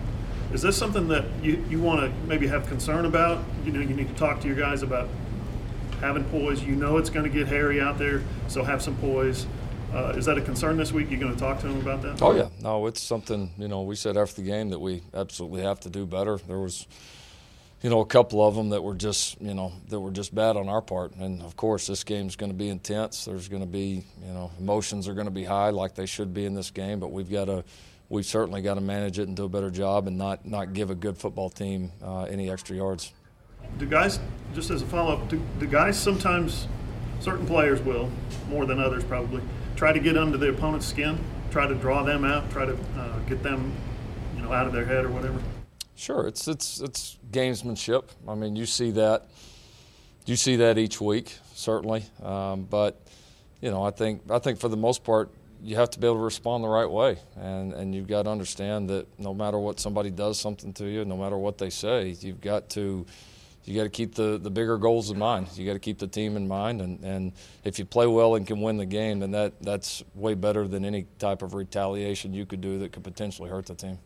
[0.53, 3.44] Is this something that you, you want to maybe have concern about?
[3.64, 5.09] You know, you need to talk to your guys about
[6.00, 6.62] having poise.
[6.62, 9.46] You know it's going to get hairy out there, so have some poise.
[9.92, 11.11] Uh, is that a concern this week?
[11.11, 12.20] You going to talk to them about that?
[12.20, 13.50] Oh yeah, no, it's something.
[13.57, 16.37] You know, we said after the game that we absolutely have to do better.
[16.37, 16.87] There was,
[17.84, 20.56] you know, a couple of them that were just, you know, that were just bad
[20.56, 21.14] on our part.
[21.16, 23.26] And of course, this game's going to be intense.
[23.26, 26.32] There's going to be, you know, emotions are going to be high like they should
[26.32, 26.98] be in this game.
[26.98, 27.62] But we've got to,
[28.08, 30.88] we've certainly got to manage it and do a better job and not not give
[30.88, 33.12] a good football team uh, any extra yards.
[33.76, 34.18] Do guys,
[34.54, 36.66] just as a follow up, do, do guys sometimes,
[37.20, 38.10] certain players will,
[38.48, 39.42] more than others probably,
[39.76, 41.18] try to get under the opponent's skin,
[41.50, 43.74] try to draw them out, try to uh, get them,
[44.36, 45.38] you know, out of their head or whatever?
[45.96, 48.04] Sure, it's it's it's gamesmanship.
[48.26, 49.26] I mean, you see that,
[50.26, 52.04] you see that each week, certainly.
[52.22, 53.00] Um, but
[53.61, 55.30] you know, I think I think for the most part,
[55.62, 58.30] you have to be able to respond the right way, and and you've got to
[58.30, 62.16] understand that no matter what somebody does something to you, no matter what they say,
[62.20, 63.07] you've got to
[63.64, 65.48] you got to keep the, the bigger goals in mind.
[65.54, 68.46] You got to keep the team in mind, and, and if you play well and
[68.46, 72.46] can win the game, then that that's way better than any type of retaliation you
[72.46, 73.98] could do that could potentially hurt the team.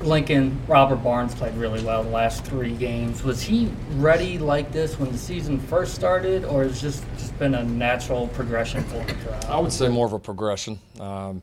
[0.00, 3.22] Lincoln, Robert Barnes played really well the last three games.
[3.22, 7.54] Was he ready like this when the season first started, or has just just been
[7.54, 9.16] a natural progression for him?
[9.48, 10.78] I would say more of a progression.
[11.00, 11.42] Um,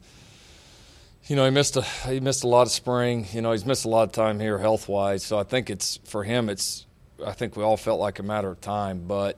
[1.25, 3.27] you know, he missed a he missed a lot of spring.
[3.31, 5.23] You know, he's missed a lot of time here health wise.
[5.23, 6.49] So I think it's for him.
[6.49, 6.85] It's
[7.25, 9.37] I think we all felt like a matter of time, but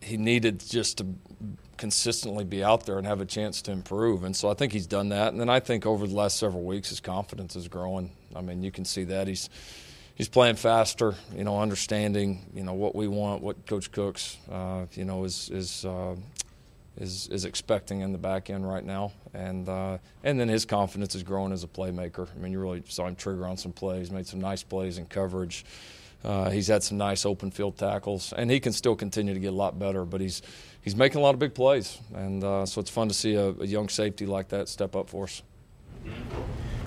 [0.00, 1.06] he needed just to
[1.76, 4.24] consistently be out there and have a chance to improve.
[4.24, 5.32] And so I think he's done that.
[5.32, 8.10] And then I think over the last several weeks, his confidence is growing.
[8.34, 9.50] I mean, you can see that he's
[10.14, 11.14] he's playing faster.
[11.34, 15.50] You know, understanding you know what we want, what Coach Cooks uh, you know is
[15.50, 15.84] is.
[15.84, 16.16] Uh,
[16.96, 21.14] is is expecting in the back end right now, and uh, and then his confidence
[21.14, 22.28] is growing as a playmaker.
[22.32, 25.06] I mean, you really saw him trigger on some plays, made some nice plays in
[25.06, 25.64] coverage.
[26.24, 29.52] Uh, he's had some nice open field tackles, and he can still continue to get
[29.52, 30.04] a lot better.
[30.04, 30.42] But he's
[30.80, 33.50] he's making a lot of big plays, and uh, so it's fun to see a,
[33.50, 35.42] a young safety like that step up for us.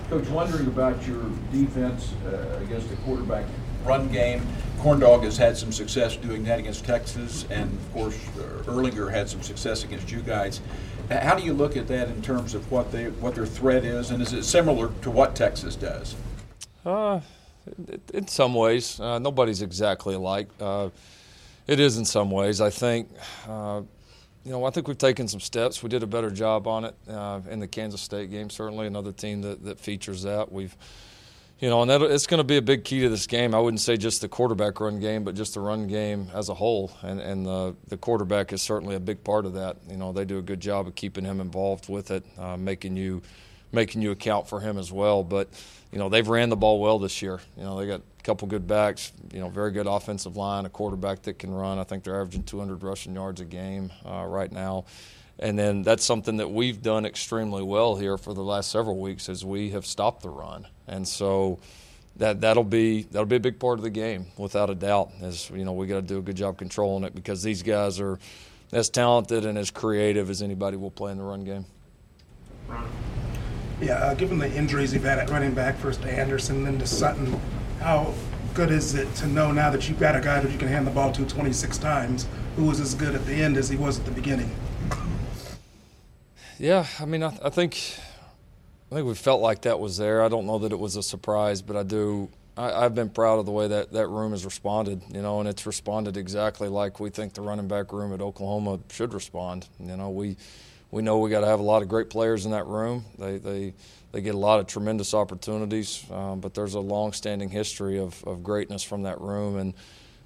[0.09, 3.45] Coach, wondering about your defense uh, against the quarterback
[3.83, 4.45] run game.
[4.79, 9.11] Corn Dog has had some success doing that against Texas, and of course, uh, Ehlinger
[9.11, 10.61] had some success against you guys.
[11.09, 14.11] How do you look at that in terms of what they what their threat is,
[14.11, 16.15] and is it similar to what Texas does?
[16.85, 17.21] Uh,
[18.13, 20.47] in some ways, uh, nobody's exactly alike.
[20.59, 20.89] Uh,
[21.67, 22.61] it is in some ways.
[22.61, 23.09] I think,
[23.47, 23.81] uh,
[24.45, 25.83] you know, I think we've taken some steps.
[25.83, 28.49] We did a better job on it uh, in the Kansas State game.
[28.49, 30.51] Certainly, another team that, that features that.
[30.51, 30.75] We've
[31.59, 33.55] you know, and that, it's going to be a big key to this game.
[33.55, 36.53] I wouldn't say just the quarterback run game, but just the run game as a
[36.53, 36.91] whole.
[37.01, 39.77] And, and the, the quarterback is certainly a big part of that.
[39.89, 42.95] You know, they do a good job of keeping him involved with it, uh, making
[42.95, 43.21] you
[43.73, 45.23] making you account for him as well.
[45.23, 45.49] But
[45.91, 47.39] you know, they've ran the ball well this year.
[47.55, 49.11] You know, they got a couple good backs.
[49.33, 51.79] You know, very good offensive line, a quarterback that can run.
[51.79, 54.85] I think they're averaging 200 rushing yards a game uh, right now.
[55.39, 59.29] And then that's something that we've done extremely well here for the last several weeks
[59.29, 60.67] as we have stopped the run.
[60.87, 61.59] And so
[62.17, 65.11] that that'll be that'll be a big part of the game without a doubt.
[65.21, 67.99] As you know, we got to do a good job controlling it because these guys
[67.99, 68.19] are
[68.71, 71.65] as talented and as creative as anybody will play in the run game.
[73.79, 76.87] Yeah, uh, given the injuries you've had at running back, first to Anderson, then to
[76.87, 77.39] Sutton,
[77.79, 78.13] how
[78.55, 80.87] good is it to know now that you've got a guy that you can hand
[80.87, 83.99] the ball to 26 times who was as good at the end as he was
[83.99, 84.49] at the beginning?
[86.57, 87.75] Yeah, I mean, I, I, think
[88.91, 90.23] I think we felt like that was there.
[90.23, 92.29] I don't know that it was a surprise, but I do.
[92.57, 95.47] I, have been proud of the way that that room has responded, you know, and
[95.47, 99.67] it's responded exactly like we think the running back room at Oklahoma should respond.
[99.79, 100.37] You know, we
[100.91, 103.05] we know we got to have a lot of great players in that room.
[103.17, 103.73] They they
[104.11, 108.41] they get a lot of tremendous opportunities, um, but there's a long-standing history of, of
[108.41, 109.73] greatness from that room and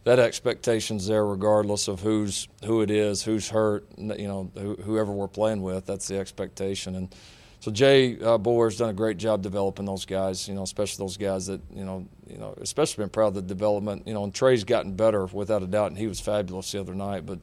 [0.03, 4.51] that expectation's there regardless of who's who it is, who's hurt, you know,
[4.83, 5.85] whoever we're playing with.
[5.85, 6.95] That's the expectation.
[6.95, 7.13] And
[7.59, 10.47] so Jay uh, Boulware's done a great job developing those guys.
[10.47, 13.41] You know, especially those guys that you know, you know, especially been proud of the
[13.43, 14.07] development.
[14.07, 16.95] You know, and Trey's gotten better without a doubt, and he was fabulous the other
[16.95, 17.27] night.
[17.27, 17.39] But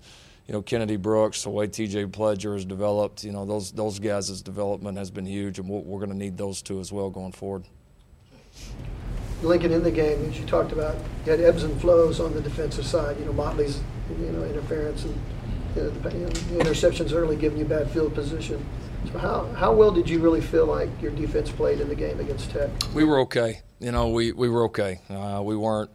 [0.49, 2.07] you know Kennedy Brooks, the way T.J.
[2.07, 5.99] Pledger has developed, you know those those guys' development has been huge, and we're, we're
[5.99, 7.65] going to need those two as well going forward.
[9.43, 12.41] Lincoln in the game, as you talked about, you had ebbs and flows on the
[12.41, 13.19] defensive side.
[13.21, 13.81] You know Motley's
[14.19, 15.15] you know interference and
[15.77, 18.65] you know, the, the interceptions early giving you bad field position.
[19.13, 22.19] So how how well did you really feel like your defense played in the game
[22.21, 22.71] against Tech?
[22.95, 23.61] We were okay.
[23.81, 25.01] You know, we we were okay.
[25.11, 25.91] Uh, we weren't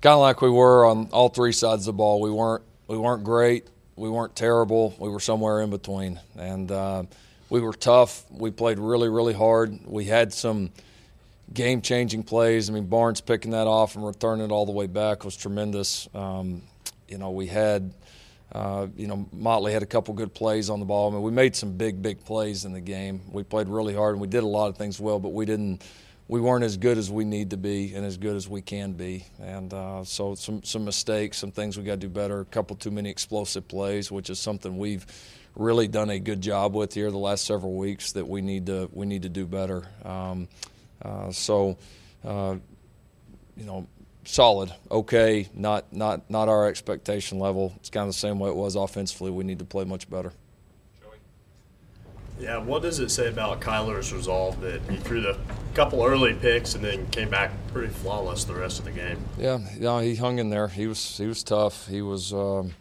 [0.00, 2.22] kind of like we were on all three sides of the ball.
[2.22, 3.68] We weren't we weren't great.
[4.02, 4.96] We weren't terrible.
[4.98, 7.04] We were somewhere in between, and uh,
[7.50, 8.24] we were tough.
[8.32, 9.78] We played really really hard.
[9.86, 10.72] We had some
[11.54, 12.68] game changing plays.
[12.68, 16.08] I mean, Barnes picking that off and returning it all the way back was tremendous.
[16.16, 16.62] Um,
[17.06, 17.92] you know, we had.
[18.50, 21.08] Uh, you know, Motley had a couple good plays on the ball.
[21.08, 23.22] I mean, we made some big, big plays in the game.
[23.30, 25.82] We played really hard and we did a lot of things well, but we didn't
[26.32, 28.94] we weren't as good as we need to be and as good as we can
[28.94, 29.26] be.
[29.38, 32.40] And uh, so some some mistakes, some things we got to do better.
[32.40, 35.04] A couple too many explosive plays, which is something we've
[35.54, 38.12] really done a good job with here the last several weeks.
[38.12, 39.86] That we need to we need to do better.
[40.06, 40.48] Um,
[41.02, 41.76] uh, so,
[42.24, 42.56] uh,
[43.56, 43.86] you know.
[44.24, 47.72] Solid, okay, not not not our expectation level.
[47.78, 49.32] It's kind of the same way it was offensively.
[49.32, 50.32] We need to play much better.
[52.40, 55.38] Yeah, what does it say about Kyler's resolve that he threw the
[55.74, 59.24] couple early picks and then came back pretty flawless the rest of the game?
[59.38, 60.68] Yeah, yeah, he hung in there.
[60.68, 61.86] He was he was tough.
[61.86, 62.74] He was um,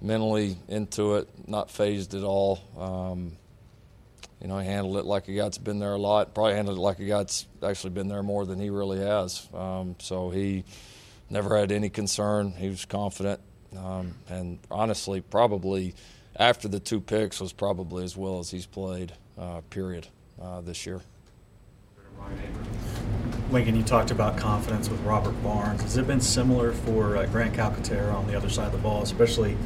[0.00, 2.60] mentally into it, not fazed at all.
[2.78, 3.36] Um,
[4.40, 6.34] you know, he handled it like a guy that's been there a lot.
[6.34, 7.24] Probably handled it like a guy
[7.62, 9.48] actually been there more than he really has.
[9.54, 10.64] Um, so he
[11.30, 12.52] never had any concern.
[12.52, 13.40] He was confident,
[13.76, 15.94] um, and honestly, probably
[16.36, 20.08] after the two picks was probably as well as he's played, uh, period,
[20.40, 21.00] uh, this year.
[23.50, 25.82] Lincoln, you talked about confidence with Robert Barnes.
[25.82, 29.02] Has it been similar for uh, Grant Calcaterra on the other side of the ball,
[29.02, 29.56] especially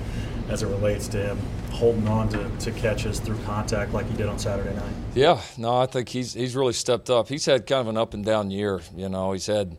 [0.49, 1.39] as it relates to him
[1.71, 4.93] holding on to, to catches through contact like he did on Saturday night?
[5.15, 7.29] Yeah, no, I think he's he's really stepped up.
[7.29, 8.81] He's had kind of an up and down year.
[8.97, 9.79] You know, he's had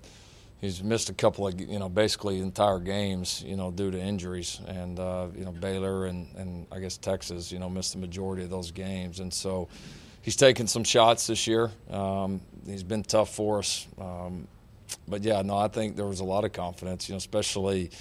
[0.61, 4.59] he's missed a couple of you know basically entire games you know due to injuries
[4.67, 8.43] and uh, you know Baylor and and I guess Texas you know missed the majority
[8.43, 9.67] of those games and so
[10.21, 11.71] he's taken some shots this year.
[11.89, 14.47] Um, he's been tough for us, um,
[15.07, 17.09] but yeah, no, I think there was a lot of confidence.
[17.09, 17.91] You know, especially.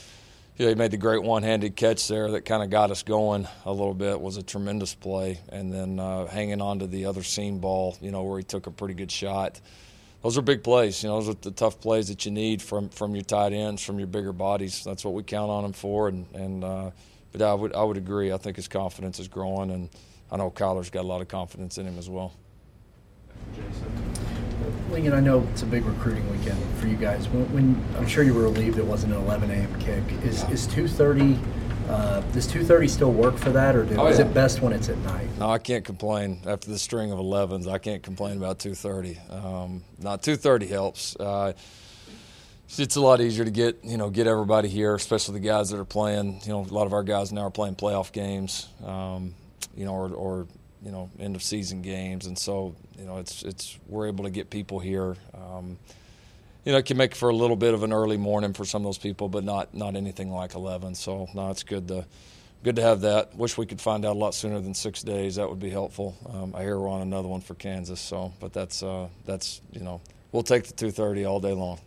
[0.58, 3.70] Know, he made the great one-handed catch there that kind of got us going a
[3.70, 4.14] little bit.
[4.14, 7.96] It was a tremendous play, and then uh, hanging on to the other seam ball,
[8.00, 9.60] you know, where he took a pretty good shot
[10.22, 11.02] those are big plays.
[11.02, 13.82] You know, those are the tough plays that you need from from your tight ends,
[13.82, 14.82] from your bigger bodies.
[14.84, 16.08] That's what we count on them for.
[16.08, 16.90] And and uh,
[17.32, 18.32] but I would I would agree.
[18.32, 19.88] I think his confidence is growing, and
[20.30, 22.32] I know Kyler's got a lot of confidence in him as well.
[24.90, 27.28] Lincoln, I know it's a big recruiting weekend for you guys.
[27.28, 29.80] When, when I'm sure you were relieved it wasn't an 11 a.m.
[29.80, 30.02] kick.
[30.24, 31.38] Is is 2:30?
[31.88, 34.26] Uh, does 2:30 still work for that, or do, Oh, is yeah.
[34.26, 35.26] it best when it's at night?
[35.38, 37.66] No, I can't complain after the string of 11s.
[37.66, 39.18] I can't complain about 2:30.
[39.30, 41.16] Um, not 2:30 helps.
[41.16, 41.52] Uh,
[42.76, 45.78] it's a lot easier to get you know get everybody here, especially the guys that
[45.80, 46.40] are playing.
[46.44, 48.68] You know, a lot of our guys now are playing playoff games.
[48.84, 49.34] Um,
[49.74, 50.46] you know, or, or
[50.84, 54.30] you know end of season games, and so you know it's it's we're able to
[54.30, 55.16] get people here.
[55.34, 55.78] Um,
[56.64, 58.82] you know, it can make for a little bit of an early morning for some
[58.82, 60.94] of those people, but not not anything like 11.
[60.94, 62.06] So no, it's good to
[62.62, 63.34] good to have that.
[63.36, 65.36] Wish we could find out a lot sooner than six days.
[65.36, 66.16] That would be helpful.
[66.32, 69.80] Um, I hear we're on another one for Kansas, so but that's uh, that's you
[69.80, 70.00] know
[70.32, 71.80] we'll take the 2:30 all day long.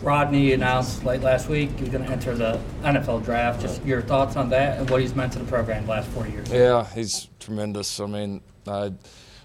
[0.00, 3.60] Rodney announced late last week he's going to enter the NFL draft.
[3.60, 6.26] Just your thoughts on that and what he's meant to the program the last four
[6.28, 6.48] years.
[6.50, 7.98] Yeah, he's tremendous.
[7.98, 8.92] I mean, I,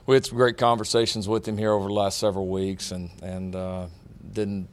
[0.06, 3.56] we had some great conversations with him here over the last several weeks, and and
[3.56, 3.88] uh,
[4.32, 4.68] didn't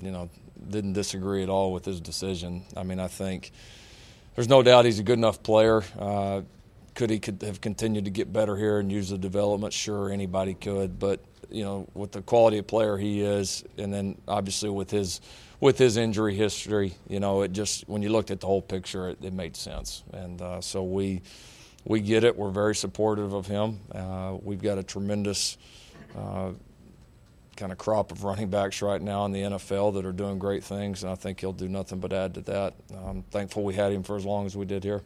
[0.00, 0.30] you know
[0.68, 2.64] didn't disagree at all with his decision.
[2.76, 3.52] I mean, I think
[4.34, 5.82] there's no doubt he's a good enough player.
[5.98, 6.42] Uh,
[6.94, 9.72] could he could have continued to get better here and use the development?
[9.72, 11.20] Sure, anybody could, but
[11.50, 15.20] you know, with the quality of player he is, and then obviously with his
[15.60, 19.10] with his injury history, you know, it just when you looked at the whole picture,
[19.10, 21.22] it, it made sense, and uh, so we
[21.84, 22.36] we get it.
[22.36, 23.80] We're very supportive of him.
[23.92, 25.58] Uh, we've got a tremendous
[26.16, 26.52] uh,
[27.56, 30.64] kind of crop of running backs right now in the NFL that are doing great
[30.64, 32.74] things, and I think he'll do nothing but add to that.
[33.04, 35.02] I'm thankful we had him for as long as we did here.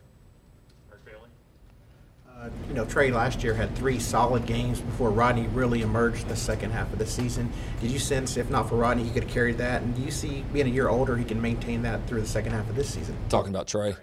[2.39, 6.37] Uh, you know, Trey last year had three solid games before Rodney really emerged the
[6.37, 7.51] second half of the season.
[7.81, 9.81] Did you sense, if not for Rodney, he could have carried that?
[9.81, 12.53] And do you see, being a year older, he can maintain that through the second
[12.53, 13.17] half of this season?
[13.31, 13.97] Talking about Trey.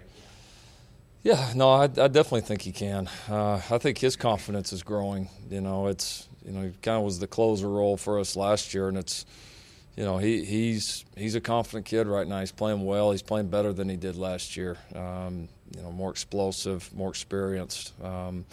[1.24, 3.08] Yeah, no, I, I definitely think he can.
[3.30, 5.30] Uh, I think his confidence is growing.
[5.50, 8.74] You know, it's you know he kind of was the closer role for us last
[8.74, 9.24] year, and it's
[9.96, 12.40] you know, he, he's he's a confident kid right now.
[12.40, 13.10] He's playing well.
[13.10, 14.76] He's playing better than he did last year.
[14.94, 17.94] Um, you know, more explosive, more experienced.
[18.04, 18.44] Um,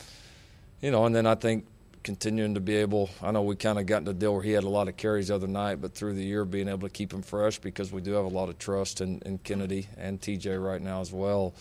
[0.82, 1.66] you know, and then I think
[2.04, 3.10] continuing to be able.
[3.22, 4.96] I know we kind of got into a deal where he had a lot of
[4.96, 7.92] carries the other night, but through the year being able to keep him fresh because
[7.92, 11.12] we do have a lot of trust in, in Kennedy and TJ right now as
[11.12, 11.54] well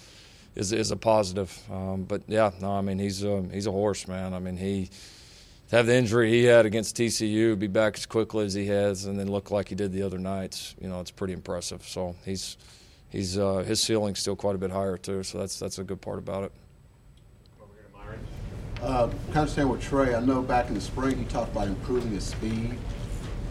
[0.54, 1.56] is is a positive.
[1.70, 4.34] Um, but yeah, no, I mean he's a, he's a horse, man.
[4.34, 4.90] I mean he
[5.70, 9.18] have the injury he had against TCU, be back as quickly as he has, and
[9.18, 10.74] then look like he did the other nights.
[10.80, 11.82] You know, it's pretty impressive.
[11.86, 12.56] So he's
[13.08, 15.22] he's uh, his ceiling's still quite a bit higher too.
[15.22, 16.52] So that's that's a good part about it.
[18.82, 21.68] Uh, kind of staying with Trey, I know back in the spring he talked about
[21.68, 22.78] improving his speed.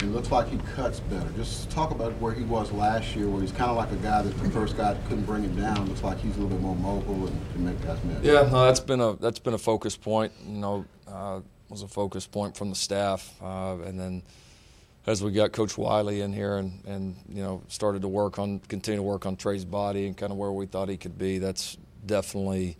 [0.02, 1.30] It looks like he cuts better.
[1.36, 4.22] Just talk about where he was last year, where he's kind of like a guy
[4.22, 5.88] that the first guy couldn't bring him down.
[5.88, 8.24] Looks like he's a little bit more mobile and can make guys miss.
[8.24, 10.32] Yeah, no, that's been a that's been a focus point.
[10.46, 14.24] You know, uh, was a focus point from the staff, uh, and then
[15.06, 18.60] as we got Coach Wylie in here and and you know started to work on
[18.60, 21.40] continue to work on Trey's body and kind of where we thought he could be.
[21.40, 22.78] That's definitely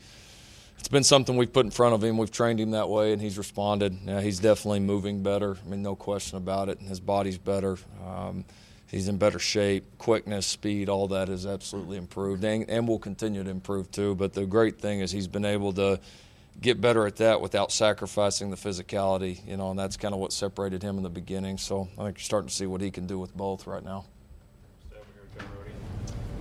[0.80, 2.18] it's been something we've put in front of him.
[2.18, 3.98] We've trained him that way, and he's responded.
[4.06, 5.58] Yeah, he's definitely moving better.
[5.64, 6.80] I mean, no question about it.
[6.80, 7.78] His body's better.
[8.08, 8.46] Um,
[8.88, 9.98] he's in better shape.
[9.98, 14.16] Quickness, speed, all that is absolutely improved, and, and will continue to improve too.
[14.16, 16.00] But the great thing is he's been able to
[16.62, 19.46] get better at that without sacrificing the physicality.
[19.46, 21.58] You know, and that's kind of what separated him in the beginning.
[21.58, 24.06] So I think you're starting to see what he can do with both right now.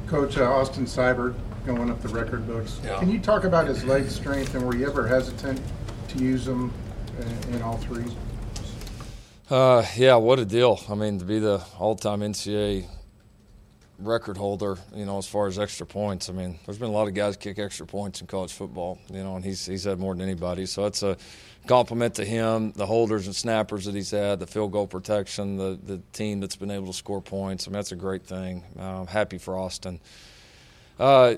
[0.08, 1.34] Coach uh, Austin Seibert
[1.66, 2.80] going up the record books.
[2.82, 2.98] Yeah.
[2.98, 5.60] Can you talk about his leg strength and were you ever hesitant
[6.08, 6.72] to use them
[7.20, 8.06] in, in all three?
[9.50, 10.80] Uh, yeah, what a deal.
[10.88, 12.86] I mean, to be the all-time NCAA
[13.98, 16.30] record holder, you know, as far as extra points.
[16.30, 19.22] I mean, there's been a lot of guys kick extra points in college football, you
[19.22, 20.66] know, and he's he's had more than anybody.
[20.66, 21.16] So it's a
[21.68, 25.78] compliment to him, the holders and snappers that he's had, the field goal protection, the
[25.86, 27.66] the team that's been able to score points.
[27.66, 28.64] I mean, that's a great thing.
[28.78, 30.00] Uh, happy for Austin.
[30.98, 31.36] Uh,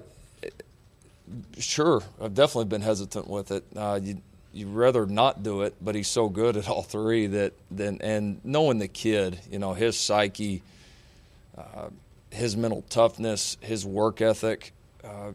[1.59, 3.65] sure, I've definitely been hesitant with it.
[3.77, 4.23] Uh, you
[4.53, 8.41] you'd rather not do it, but he's so good at all three that then and
[8.45, 10.63] knowing the kid, you know, his psyche.
[11.59, 11.91] Uh,
[12.31, 14.73] his mental toughness, his work ethic.
[15.03, 15.33] Uh,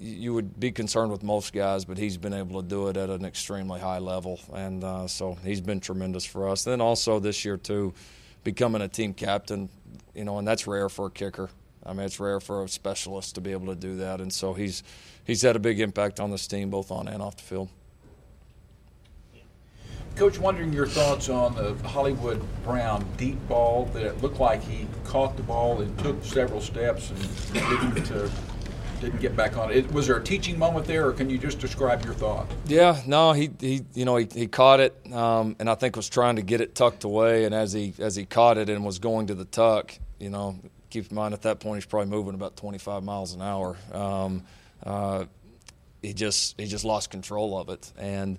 [0.00, 3.10] you would be concerned with most guys, but he's been able to do it at
[3.10, 6.64] an extremely high level, and uh, so he's been tremendous for us.
[6.64, 7.92] then also this year too,
[8.42, 9.68] becoming a team captain,
[10.14, 11.50] you know, and that's rare for a kicker.
[11.84, 14.54] I mean, it's rare for a specialist to be able to do that, and so
[14.54, 14.82] he's
[15.24, 17.68] he's had a big impact on this team, both on and off the field.
[20.16, 24.86] Coach, wondering your thoughts on the Hollywood Brown deep ball that it looked like he
[25.04, 27.94] caught the ball and took several steps and didn't
[29.00, 29.90] didn't get back on it.
[29.92, 32.46] Was there a teaching moment there, or can you just describe your thought?
[32.66, 36.08] Yeah, no, he, he you know he, he caught it, um, and I think was
[36.08, 38.98] trying to get it tucked away, and as he as he caught it and was
[38.98, 40.56] going to the tuck, you know,
[40.90, 43.76] keep in mind at that point he's probably moving about 25 miles an hour.
[43.92, 44.42] Um,
[44.84, 45.24] uh,
[46.02, 48.38] he just he just lost control of it, and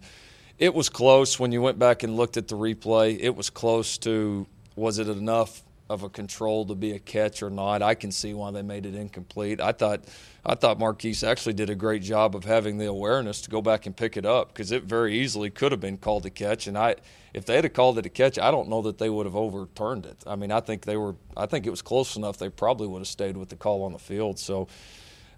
[0.57, 3.17] it was close when you went back and looked at the replay.
[3.19, 7.49] It was close to was it enough of a control to be a catch or
[7.49, 7.81] not?
[7.81, 9.59] I can see why they made it incomplete.
[9.61, 10.05] I thought
[10.43, 13.85] I thought Marquise actually did a great job of having the awareness to go back
[13.85, 16.65] and pick it up because it very easily could have been called a catch.
[16.65, 16.95] And I,
[17.33, 20.05] if they had called it a catch, I don't know that they would have overturned
[20.05, 20.23] it.
[20.25, 21.15] I mean, I think they were.
[21.37, 22.37] I think it was close enough.
[22.37, 24.39] They probably would have stayed with the call on the field.
[24.39, 24.67] So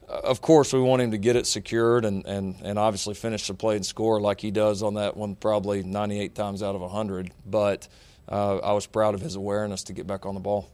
[0.08, 3.48] uh, of course, we want him to get it secured and, and, and obviously finish
[3.48, 6.82] the play and score like he does on that one, probably 98 times out of
[6.82, 7.32] 100.
[7.46, 7.88] But
[8.30, 10.70] uh, I was proud of his awareness to get back on the ball.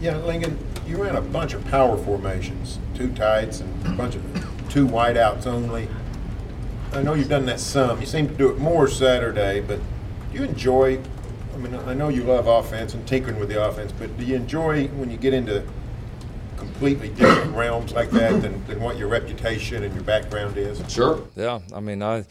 [0.00, 4.22] Yeah, Lincoln, you ran a bunch of power formations, two tights and a bunch of
[4.68, 5.88] two wideouts only.
[6.92, 7.98] I know you've done that some.
[8.00, 9.80] You seem to do it more Saturday, but
[10.32, 11.00] do you enjoy?
[11.54, 14.36] I mean, I know you love offense and tinkering with the offense, but do you
[14.36, 15.64] enjoy when you get into
[16.58, 20.82] completely different realms like that than, than what your reputation and your background is?
[20.92, 21.26] Sure.
[21.36, 21.60] Yeah.
[21.74, 22.26] I mean, I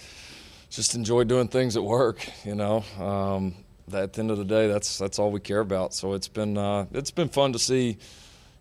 [0.76, 2.28] just enjoy doing things at work.
[2.43, 3.55] You know, um,
[3.93, 5.93] at the end of the day, that's that's all we care about.
[5.93, 7.97] So it's been uh, it's been fun to see.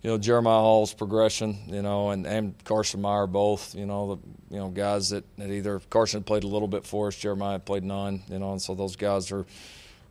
[0.02, 4.54] You know Jeremiah Hall's progression, you know, and, and Carson Meier both, you know, the
[4.54, 7.84] you know guys that, that either Carson played a little bit for us, Jeremiah played
[7.84, 9.46] none, you know, and so those guys are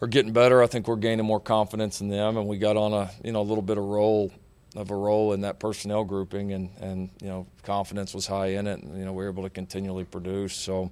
[0.02, 0.64] are getting better.
[0.64, 3.42] I think we're gaining more confidence in them, and we got on a you know
[3.42, 4.32] a little bit of roll
[4.76, 8.66] of a role in that personnel grouping, and and you know confidence was high in
[8.66, 10.56] it, and you know we were able to continually produce.
[10.56, 10.90] So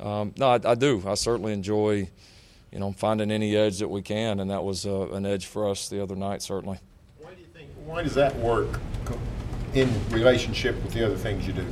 [0.00, 1.02] um, no, I, I, do.
[1.06, 2.08] I certainly enjoy
[2.72, 5.68] you know finding any edge that we can, and that was uh, an edge for
[5.68, 6.78] us the other night, certainly.
[7.18, 7.70] Why do you think?
[7.84, 8.80] Why does that work
[9.74, 11.66] in relationship with the other things you do?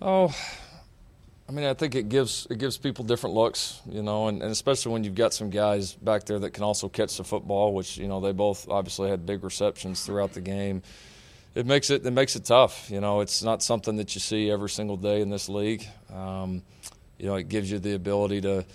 [0.00, 0.34] Oh,
[1.48, 4.50] I mean, I think it gives it gives people different looks, you know, and, and
[4.50, 7.96] especially when you've got some guys back there that can also catch the football, which
[7.96, 10.82] you know they both obviously had big receptions throughout the game.
[11.56, 13.20] It makes it it makes it tough, you know.
[13.20, 15.88] It's not something that you see every single day in this league.
[16.12, 16.62] Um,
[17.18, 18.66] you know, it gives you the ability to,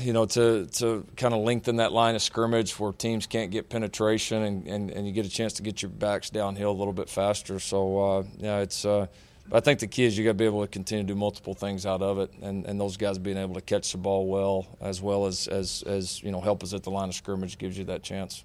[0.00, 3.68] you know, to to kind of lengthen that line of scrimmage where teams can't get
[3.68, 6.94] penetration, and, and, and you get a chance to get your backs downhill a little
[6.94, 7.60] bit faster.
[7.60, 8.86] So uh, yeah, it's.
[8.86, 9.06] Uh,
[9.52, 11.52] I think the key is you got to be able to continue to do multiple
[11.52, 14.66] things out of it, and, and those guys being able to catch the ball well,
[14.80, 17.76] as well as, as as you know help us at the line of scrimmage gives
[17.76, 18.42] you that chance.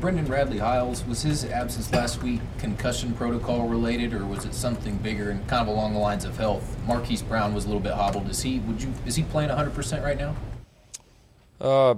[0.00, 4.96] Brendan Radley Hiles was his absence last week concussion protocol related, or was it something
[4.96, 6.78] bigger and kind of along the lines of health?
[6.86, 8.26] Marquise Brown was a little bit hobbled.
[8.30, 8.60] Is he?
[8.60, 8.94] Would you?
[9.04, 10.34] Is he playing 100 percent right now?
[11.60, 11.96] Uh,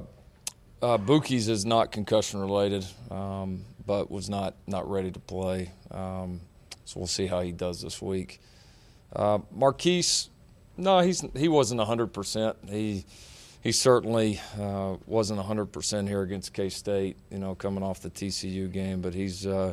[0.82, 5.70] uh, is not concussion related, um, but was not not ready to play.
[5.92, 6.40] Um,
[6.84, 8.40] so we'll see how he does this week.
[9.14, 10.28] Uh, Marquise,
[10.76, 12.68] no, he's he wasn't 100%.
[12.68, 13.04] He
[13.62, 18.70] he certainly uh, wasn't 100% here against K State, you know, coming off the TCU
[18.70, 19.72] game, but he's uh,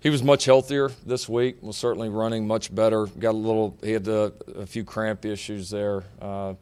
[0.00, 1.62] he was much healthier this week.
[1.62, 3.06] Was certainly running much better.
[3.06, 3.78] Got a little.
[3.82, 6.54] He had a, a few cramp issues there uh,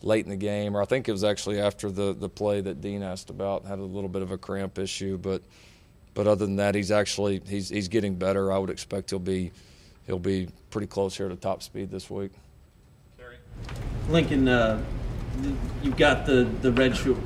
[0.00, 2.80] late in the game, or I think it was actually after the the play that
[2.80, 3.66] Dean asked about.
[3.66, 5.42] Had a little bit of a cramp issue, but
[6.14, 8.50] but other than that, he's actually he's he's getting better.
[8.50, 9.52] I would expect he'll be
[10.06, 12.32] he'll be pretty close here to top speed this week.
[14.08, 14.82] Lincoln, uh,
[15.82, 17.16] you've got the the red shirt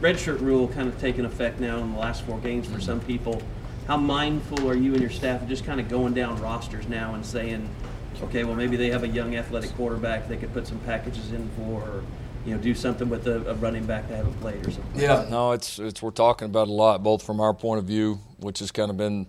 [0.00, 2.82] red shirt rule kind of taking effect now in the last four games for mm-hmm.
[2.82, 3.42] some people.
[3.86, 7.14] How mindful are you and your staff of just kind of going down rosters now
[7.14, 7.68] and saying,
[8.22, 11.48] okay, well maybe they have a young athletic quarterback they could put some packages in
[11.50, 12.04] for, or
[12.46, 15.00] you know, do something with a, a, running back they haven't played or something.
[15.00, 18.20] Yeah, no, it's it's we're talking about a lot, both from our point of view,
[18.38, 19.26] which has kind of been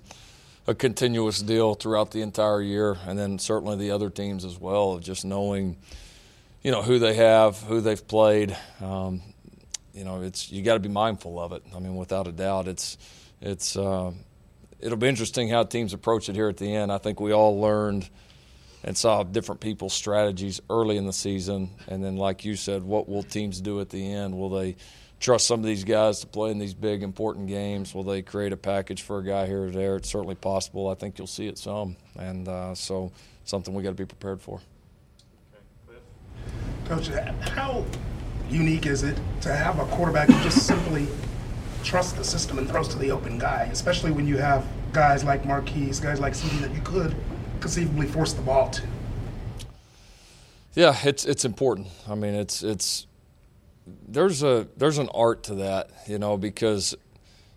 [0.68, 4.94] a continuous deal throughout the entire year, and then certainly the other teams as well,
[4.94, 5.76] of just knowing,
[6.64, 8.56] you know, who they have, who they've played.
[8.82, 9.22] Um,
[9.94, 11.64] you know, it's you got to be mindful of it.
[11.76, 12.98] I mean, without a doubt, it's
[13.42, 14.12] it's uh,
[14.80, 16.92] it'll be interesting how teams approach it here at the end.
[16.92, 18.10] I think we all learned
[18.84, 21.70] and saw different people's strategies early in the season.
[21.88, 24.38] And then, like you said, what will teams do at the end?
[24.38, 24.76] Will they
[25.20, 27.94] trust some of these guys to play in these big, important games?
[27.94, 29.98] Will they create a package for a guy here or there?
[29.98, 30.90] It's certainly possible.
[30.90, 31.96] I think you'll see it some.
[32.18, 33.12] And uh, so,
[33.46, 34.62] something we got to be prepared for.
[36.86, 37.86] Coach, how
[38.50, 41.08] unique is it to have a quarterback who just simply
[41.84, 45.46] trusts the system and throws to the open guy, especially when you have guys like
[45.46, 47.16] Marquise, guys like CeeDee that you could–
[47.62, 48.82] conceivably force the ball to.
[50.74, 51.88] Yeah, it's it's important.
[52.10, 53.08] I mean, it's it's
[54.08, 56.96] there's a there's an art to that, you know, because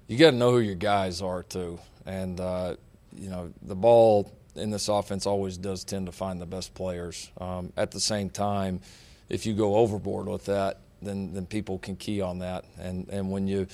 [0.06, 2.76] you got to know who your guys are too, and uh,
[3.16, 7.30] you know the ball in this offense always does tend to find the best players.
[7.40, 8.80] Um, at the same time,
[9.28, 13.30] if you go overboard with that, then then people can key on that, and and
[13.30, 13.66] when you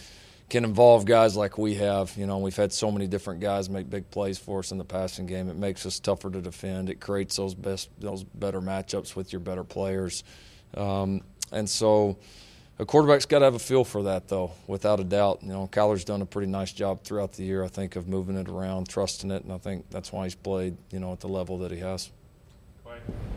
[0.48, 2.16] can involve guys like we have.
[2.16, 4.84] You know, we've had so many different guys make big plays for us in the
[4.84, 5.48] passing game.
[5.48, 6.90] It makes us tougher to defend.
[6.90, 10.24] It creates those best, those better matchups with your better players,
[10.76, 11.22] um,
[11.52, 12.16] and so
[12.80, 15.40] a quarterback's got to have a feel for that, though, without a doubt.
[15.42, 18.36] You know, Kyler's done a pretty nice job throughout the year, I think, of moving
[18.36, 21.28] it around, trusting it, and I think that's why he's played, you know, at the
[21.28, 22.10] level that he has.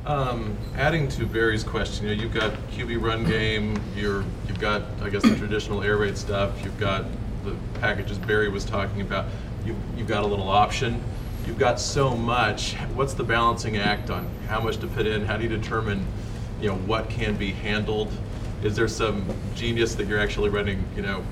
[0.06, 4.82] Um, adding to Barry's question, you know, you've got QB run game, you're, you've got,
[5.02, 7.06] I guess, the traditional air raid stuff, you've got
[7.44, 9.26] the packages Barry was talking about,
[9.66, 11.04] you've, you've got a little option,
[11.46, 12.76] you've got so much.
[12.96, 15.26] What's the balancing act on how much to put in?
[15.26, 16.06] How do you determine,
[16.62, 18.12] you know, what can be handled?
[18.64, 21.24] Is there some genius that you're actually running, you know,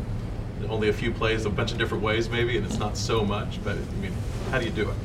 [0.70, 3.64] only a few plays, a bunch of different ways maybe, and it's not so much,
[3.64, 4.14] but I mean,
[4.50, 4.96] how do you do it?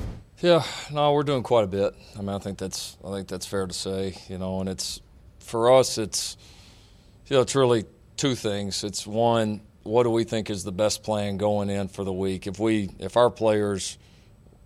[0.41, 1.95] Yeah, no, we're doing quite a bit.
[2.17, 5.01] I mean, I think that's I think that's fair to say, you know, and it's
[5.39, 6.37] for us it's
[7.29, 7.85] you know, it's really
[8.17, 8.85] two things.
[8.85, 12.47] It's one, what do we think is the best plan going in for the week?
[12.47, 13.99] If we if our players,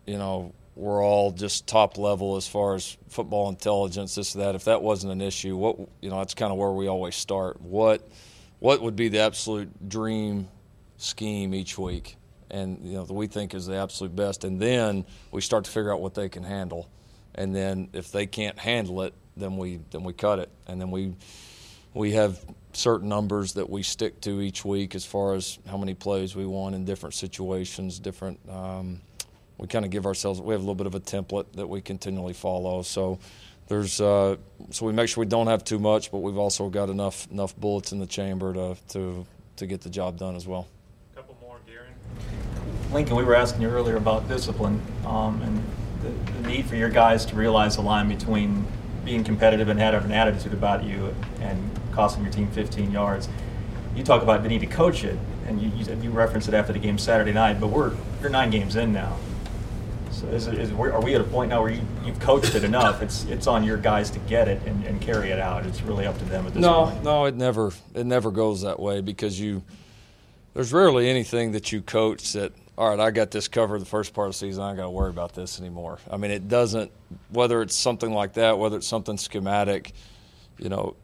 [0.07, 4.65] you know, were all just top level as far as football intelligence, this that, if
[4.65, 7.61] that wasn't an issue, what you know, that's kind of where we always start.
[7.61, 8.09] What
[8.59, 10.49] what would be the absolute dream
[10.97, 12.17] scheme each week?
[12.51, 14.45] and you know that we think is the absolute best.
[14.45, 16.89] And then we start to figure out what they can handle,
[17.35, 20.91] and then if they can't handle it, then we then we cut it, and then
[20.91, 21.15] we
[21.95, 25.95] we have certain numbers that we stick to each week as far as how many
[25.95, 28.39] plays we want in different situations, different.
[28.49, 29.01] Um,
[29.61, 31.83] we kind of give ourselves we have a little bit of a template that we
[31.83, 32.81] continually follow.
[32.83, 33.19] So
[33.69, 34.37] there's uh,
[34.71, 37.55] so we make sure we don't have too much, but we've also got enough enough
[37.57, 40.67] bullets in the chamber to to to get the job done as well.
[41.13, 41.93] A couple more, Garen.
[42.91, 45.63] Lincoln, we were asking you earlier about discipline, um, and
[46.03, 48.67] the, the need for your guys to realize the line between
[49.05, 53.29] being competitive and having an attitude about you and costing your team 15 yards.
[53.95, 56.73] You talk about the need to coach it, and you, you, you referenced it after
[56.73, 57.93] the game Saturday night, but we're
[58.23, 59.17] you're nine games in now.
[60.11, 62.65] So is, it, is are we at a point now where you, you've coached it
[62.65, 63.03] enough?
[63.03, 65.65] It's it's on your guys to get it and, and carry it out.
[65.67, 67.05] It's really up to them at this no, point.
[67.05, 69.63] No, no, it never it never goes that way because you
[70.55, 74.15] there's rarely anything that you coach that all right, I got this covered the first
[74.15, 74.63] part of the season.
[74.63, 75.99] I don't got to worry about this anymore.
[76.11, 76.91] I mean, it doesn't.
[77.29, 79.93] Whether it's something like that, whether it's something schematic,
[80.57, 80.97] you know,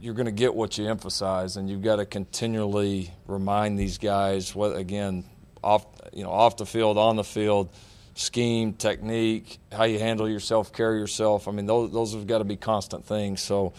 [0.00, 4.54] you're going to get what you emphasize, and you've got to continually remind these guys.
[4.54, 5.24] What again,
[5.62, 7.70] off you know, off the field, on the field,
[8.14, 11.48] scheme, technique, how you handle yourself, carry yourself.
[11.48, 13.40] I mean, those those have got to be constant things.
[13.40, 13.72] So,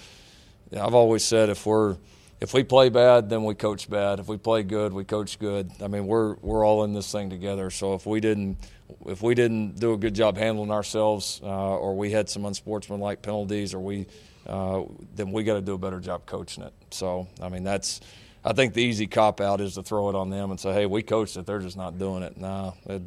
[0.72, 1.98] yeah, I've always said if we're
[2.40, 4.20] if we play bad, then we coach bad.
[4.20, 5.72] If we play good, we coach good.
[5.82, 7.70] I mean, we're we're all in this thing together.
[7.70, 8.58] So if we didn't
[9.06, 13.22] if we didn't do a good job handling ourselves, uh, or we had some unsportsmanlike
[13.22, 14.08] penalties, or we
[14.48, 14.84] uh,
[15.16, 16.74] then we got to do a better job coaching it.
[16.90, 18.02] So I mean, that's
[18.44, 20.86] I think the easy cop out is to throw it on them and say, hey,
[20.88, 21.46] we coached it.
[21.46, 22.38] They're just not doing it.
[22.38, 23.04] Nah, it,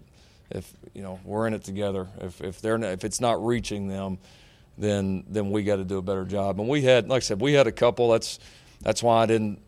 [0.51, 2.07] if you know we're in it together.
[2.21, 4.19] If if they're if it's not reaching them,
[4.79, 6.61] then then we got to do a better job.
[6.61, 8.11] And we had, like I said, we had a couple.
[8.11, 8.39] That's
[8.83, 9.61] that's why I didn't,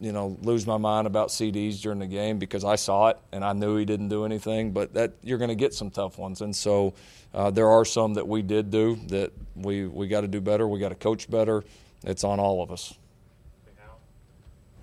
[0.00, 3.44] you know, lose my mind about CeeDee's during the game because I saw it and
[3.44, 4.72] I knew he didn't do anything.
[4.72, 6.94] But that you're going to get some tough ones, and so
[7.34, 10.68] uh, there are some that we did do that we we got to do better.
[10.68, 11.64] We got to coach better.
[12.04, 12.94] It's on all of us.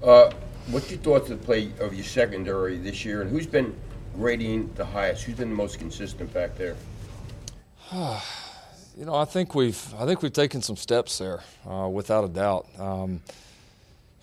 [0.02, 0.32] Uh,
[0.68, 3.76] what's your thoughts of the play of your secondary this year, and who's been
[4.16, 5.24] grading the highest?
[5.24, 6.78] Who's been the most consistent back there?
[7.94, 12.30] you know, I think we've I think we've taken some steps there, uh, without a
[12.30, 12.68] doubt.
[12.78, 13.22] Um,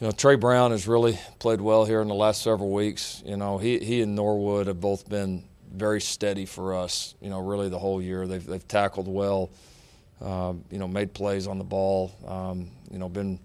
[0.01, 3.23] you know, Tre Brown has really played well here in the last several weeks.
[3.27, 7.15] You know, he he and Norwood have both been very steady for us.
[7.21, 9.51] You know, really the whole year they've they've tackled well.
[10.23, 12.15] Um, you know, made plays on the ball.
[12.27, 13.39] Um, you know, been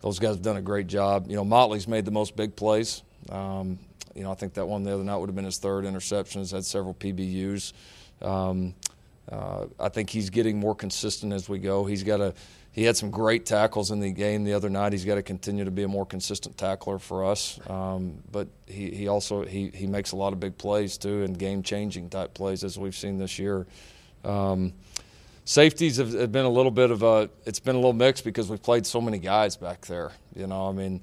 [0.00, 1.26] those guys have done a great job.
[1.28, 3.02] You know, Motley's made the most big plays.
[3.28, 3.78] Um,
[4.14, 6.40] you know, I think that one the other night would have been his third interception.
[6.40, 7.72] He's had several PBUs.
[8.22, 8.74] Um,
[9.30, 11.84] uh, I think he's getting more consistent as we go.
[11.84, 12.34] He's got a
[12.72, 14.92] he had some great tackles in the game the other night.
[14.92, 17.58] He's got to continue to be a more consistent tackler for us.
[17.68, 21.36] Um, but he, he also he, he makes a lot of big plays too and
[21.36, 23.66] game changing type plays as we've seen this year.
[24.24, 24.72] Um,
[25.44, 28.48] safeties have, have, been a little bit of a it's been a little mixed because
[28.48, 30.12] we've played so many guys back there.
[30.34, 31.00] You know, I mean.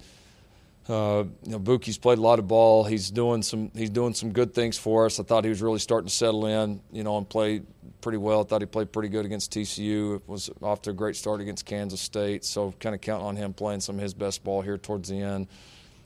[0.90, 2.86] Uh, you know, Buki's played a lot of ball.
[2.86, 3.72] He's doing some.
[3.76, 5.20] He's doing some good things for us.
[5.20, 6.80] I thought he was really starting to settle in.
[6.94, 7.62] You know, and play
[8.00, 8.42] pretty well.
[8.42, 10.16] I thought he played pretty good against TCU.
[10.16, 12.46] It was off to a great start against Kansas State.
[12.46, 15.20] So kind of counting on him playing some of his best ball here towards the
[15.20, 15.48] end.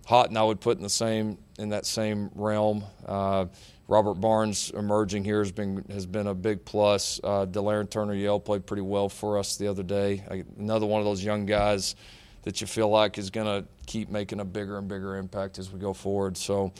[0.05, 2.83] Haughton, I would put in the same in that same realm.
[3.05, 3.45] Uh,
[3.91, 7.19] Robert Barnes emerging here has been has been a big plus.
[7.21, 10.23] Uh, Delarrin Turner Yell played pretty well for us the other day.
[10.31, 11.97] I, another one of those young guys
[12.43, 15.71] that you feel like is going to keep making a bigger and bigger impact as
[15.71, 16.37] we go forward.
[16.37, 16.71] So.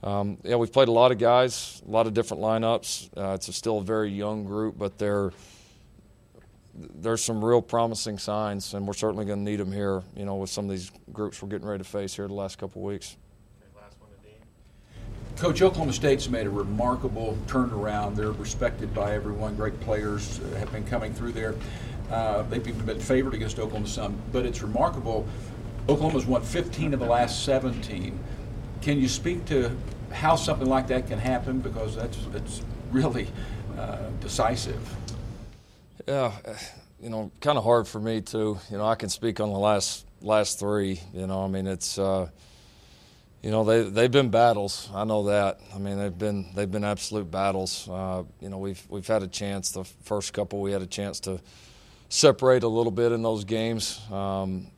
[0.00, 3.10] Um, yeah, we've played a lot of guys, a lot of different lineups.
[3.16, 5.32] Uh, it's a still a very young group, but they're,
[6.72, 10.04] there's some real promising signs, and we're certainly going to need them here.
[10.14, 12.58] You know, with some of these groups we're getting ready to face here the last
[12.58, 13.16] couple of weeks.
[15.38, 18.16] Coach, Oklahoma State's made a remarkable turnaround.
[18.16, 19.54] They're respected by everyone.
[19.54, 21.54] Great players have been coming through there.
[22.10, 25.28] Uh, they've even been favored against Oklahoma some, but it's remarkable.
[25.88, 28.18] Oklahoma's won 15 of the last 17.
[28.82, 29.70] Can you speak to
[30.10, 31.60] how something like that can happen?
[31.60, 33.28] Because that's it's really
[33.78, 34.96] uh, decisive.
[36.08, 36.32] Yeah,
[37.00, 38.58] you know, kind of hard for me too.
[38.72, 41.00] You know, I can speak on the last last three.
[41.14, 42.28] You know, I mean, it's uh,
[43.42, 44.88] you know they they've been battles.
[44.94, 45.60] I know that.
[45.74, 47.88] I mean, they've been they've been absolute battles.
[47.88, 49.70] Uh, you know, we've we've had a chance.
[49.70, 51.40] The first couple, we had a chance to
[52.08, 54.00] separate a little bit in those games.
[54.10, 54.68] Um,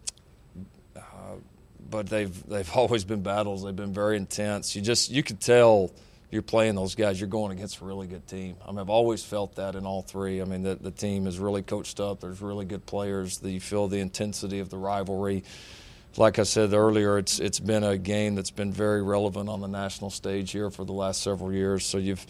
[1.91, 3.65] but they've they've always been battles.
[3.65, 4.77] They've been very intense.
[4.77, 5.91] You just you could tell
[6.31, 7.21] you're playing those guys.
[7.21, 8.57] You're going against a really good team.
[8.65, 10.41] I mean, I've always felt that in all three.
[10.41, 12.21] I mean, the, the team is really coached up.
[12.21, 13.39] There's really good players.
[13.39, 15.43] The, you feel the intensity of the rivalry.
[16.17, 19.69] Like I said earlier, it's it's been a game that's been very relevant on the
[19.69, 21.87] national stage here for the last several years.
[21.87, 22.27] So you've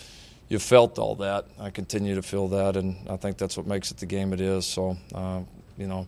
[0.49, 1.47] you've felt all that.
[1.59, 4.41] I continue to feel that, and I think that's what makes it the game it
[4.41, 4.67] is.
[4.67, 5.41] So, uh,
[5.79, 6.07] you know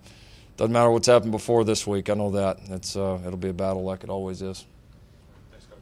[0.56, 2.10] doesn't matter what's happened before this week.
[2.10, 4.64] I know that it's uh, it'll be a battle like it always is.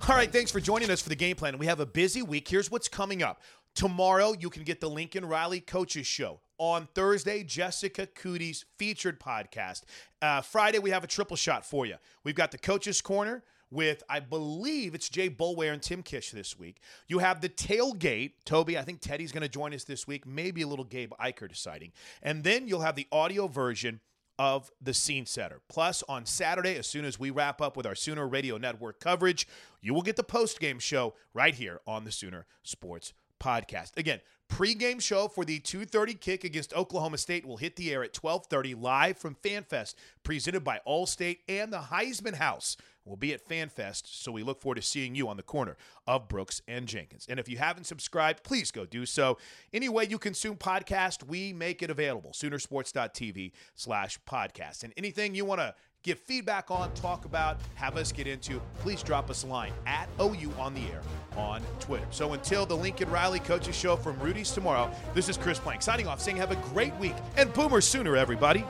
[0.09, 1.59] All right, thanks for joining us for the game plan.
[1.59, 2.49] We have a busy week.
[2.49, 3.43] Here's what's coming up.
[3.75, 6.41] Tomorrow, you can get the Lincoln Riley Coaches Show.
[6.61, 9.85] On Thursday, Jessica Cootie's featured podcast.
[10.21, 11.95] Uh, Friday, we have a triple shot for you.
[12.23, 13.43] We've got the Coaches Corner.
[13.71, 16.81] with, I believe it's Jay Boulware and Tim Kish this week.
[17.09, 18.33] You have the tailgate.
[18.45, 20.27] Toby, I think Teddy's going to join us this week.
[20.27, 21.93] Maybe a little Gabe Ikard deciding.
[22.23, 24.01] And then you'll have the audio version
[24.39, 25.61] of the scene setter.
[25.69, 29.47] Plus, on Saturday, as soon as we wrap up with our Sooner Radio Network coverage,
[29.81, 33.97] you will get the post game show right here on the Sooner Sports Podcast.
[33.97, 34.21] Again,
[34.51, 38.75] pregame show for the 2:30 kick against Oklahoma State will hit the air at 12:30
[38.75, 42.77] live from FanFest, presented by Allstate and the Heisman House.
[43.05, 45.77] We'll be at FanFest, so we look forward to seeing you on the corner
[46.07, 47.27] of Brooks and Jenkins.
[47.29, 49.39] And if you haven't subscribed, please go do so.
[49.73, 52.33] Any way you consume podcast, we make it available.
[52.33, 54.85] Soonersports.tv slash podcast.
[54.85, 59.03] And anything you want to give feedback on, talk about, have us get into, please
[59.03, 61.03] drop us a line at OU on the air
[61.37, 62.07] on Twitter.
[62.11, 66.07] So until the Lincoln Riley Coaches Show from Rudy's tomorrow, this is Chris Plank signing
[66.07, 68.65] off, saying have a great week and Boomer Sooner, everybody.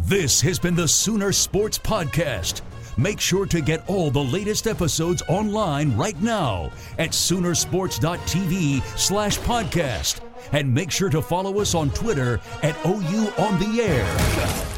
[0.00, 2.62] This has been the Sooner Sports Podcast.
[2.96, 10.20] Make sure to get all the latest episodes online right now at Soonersports.tv slash podcast.
[10.52, 14.77] And make sure to follow us on Twitter at OU on the air.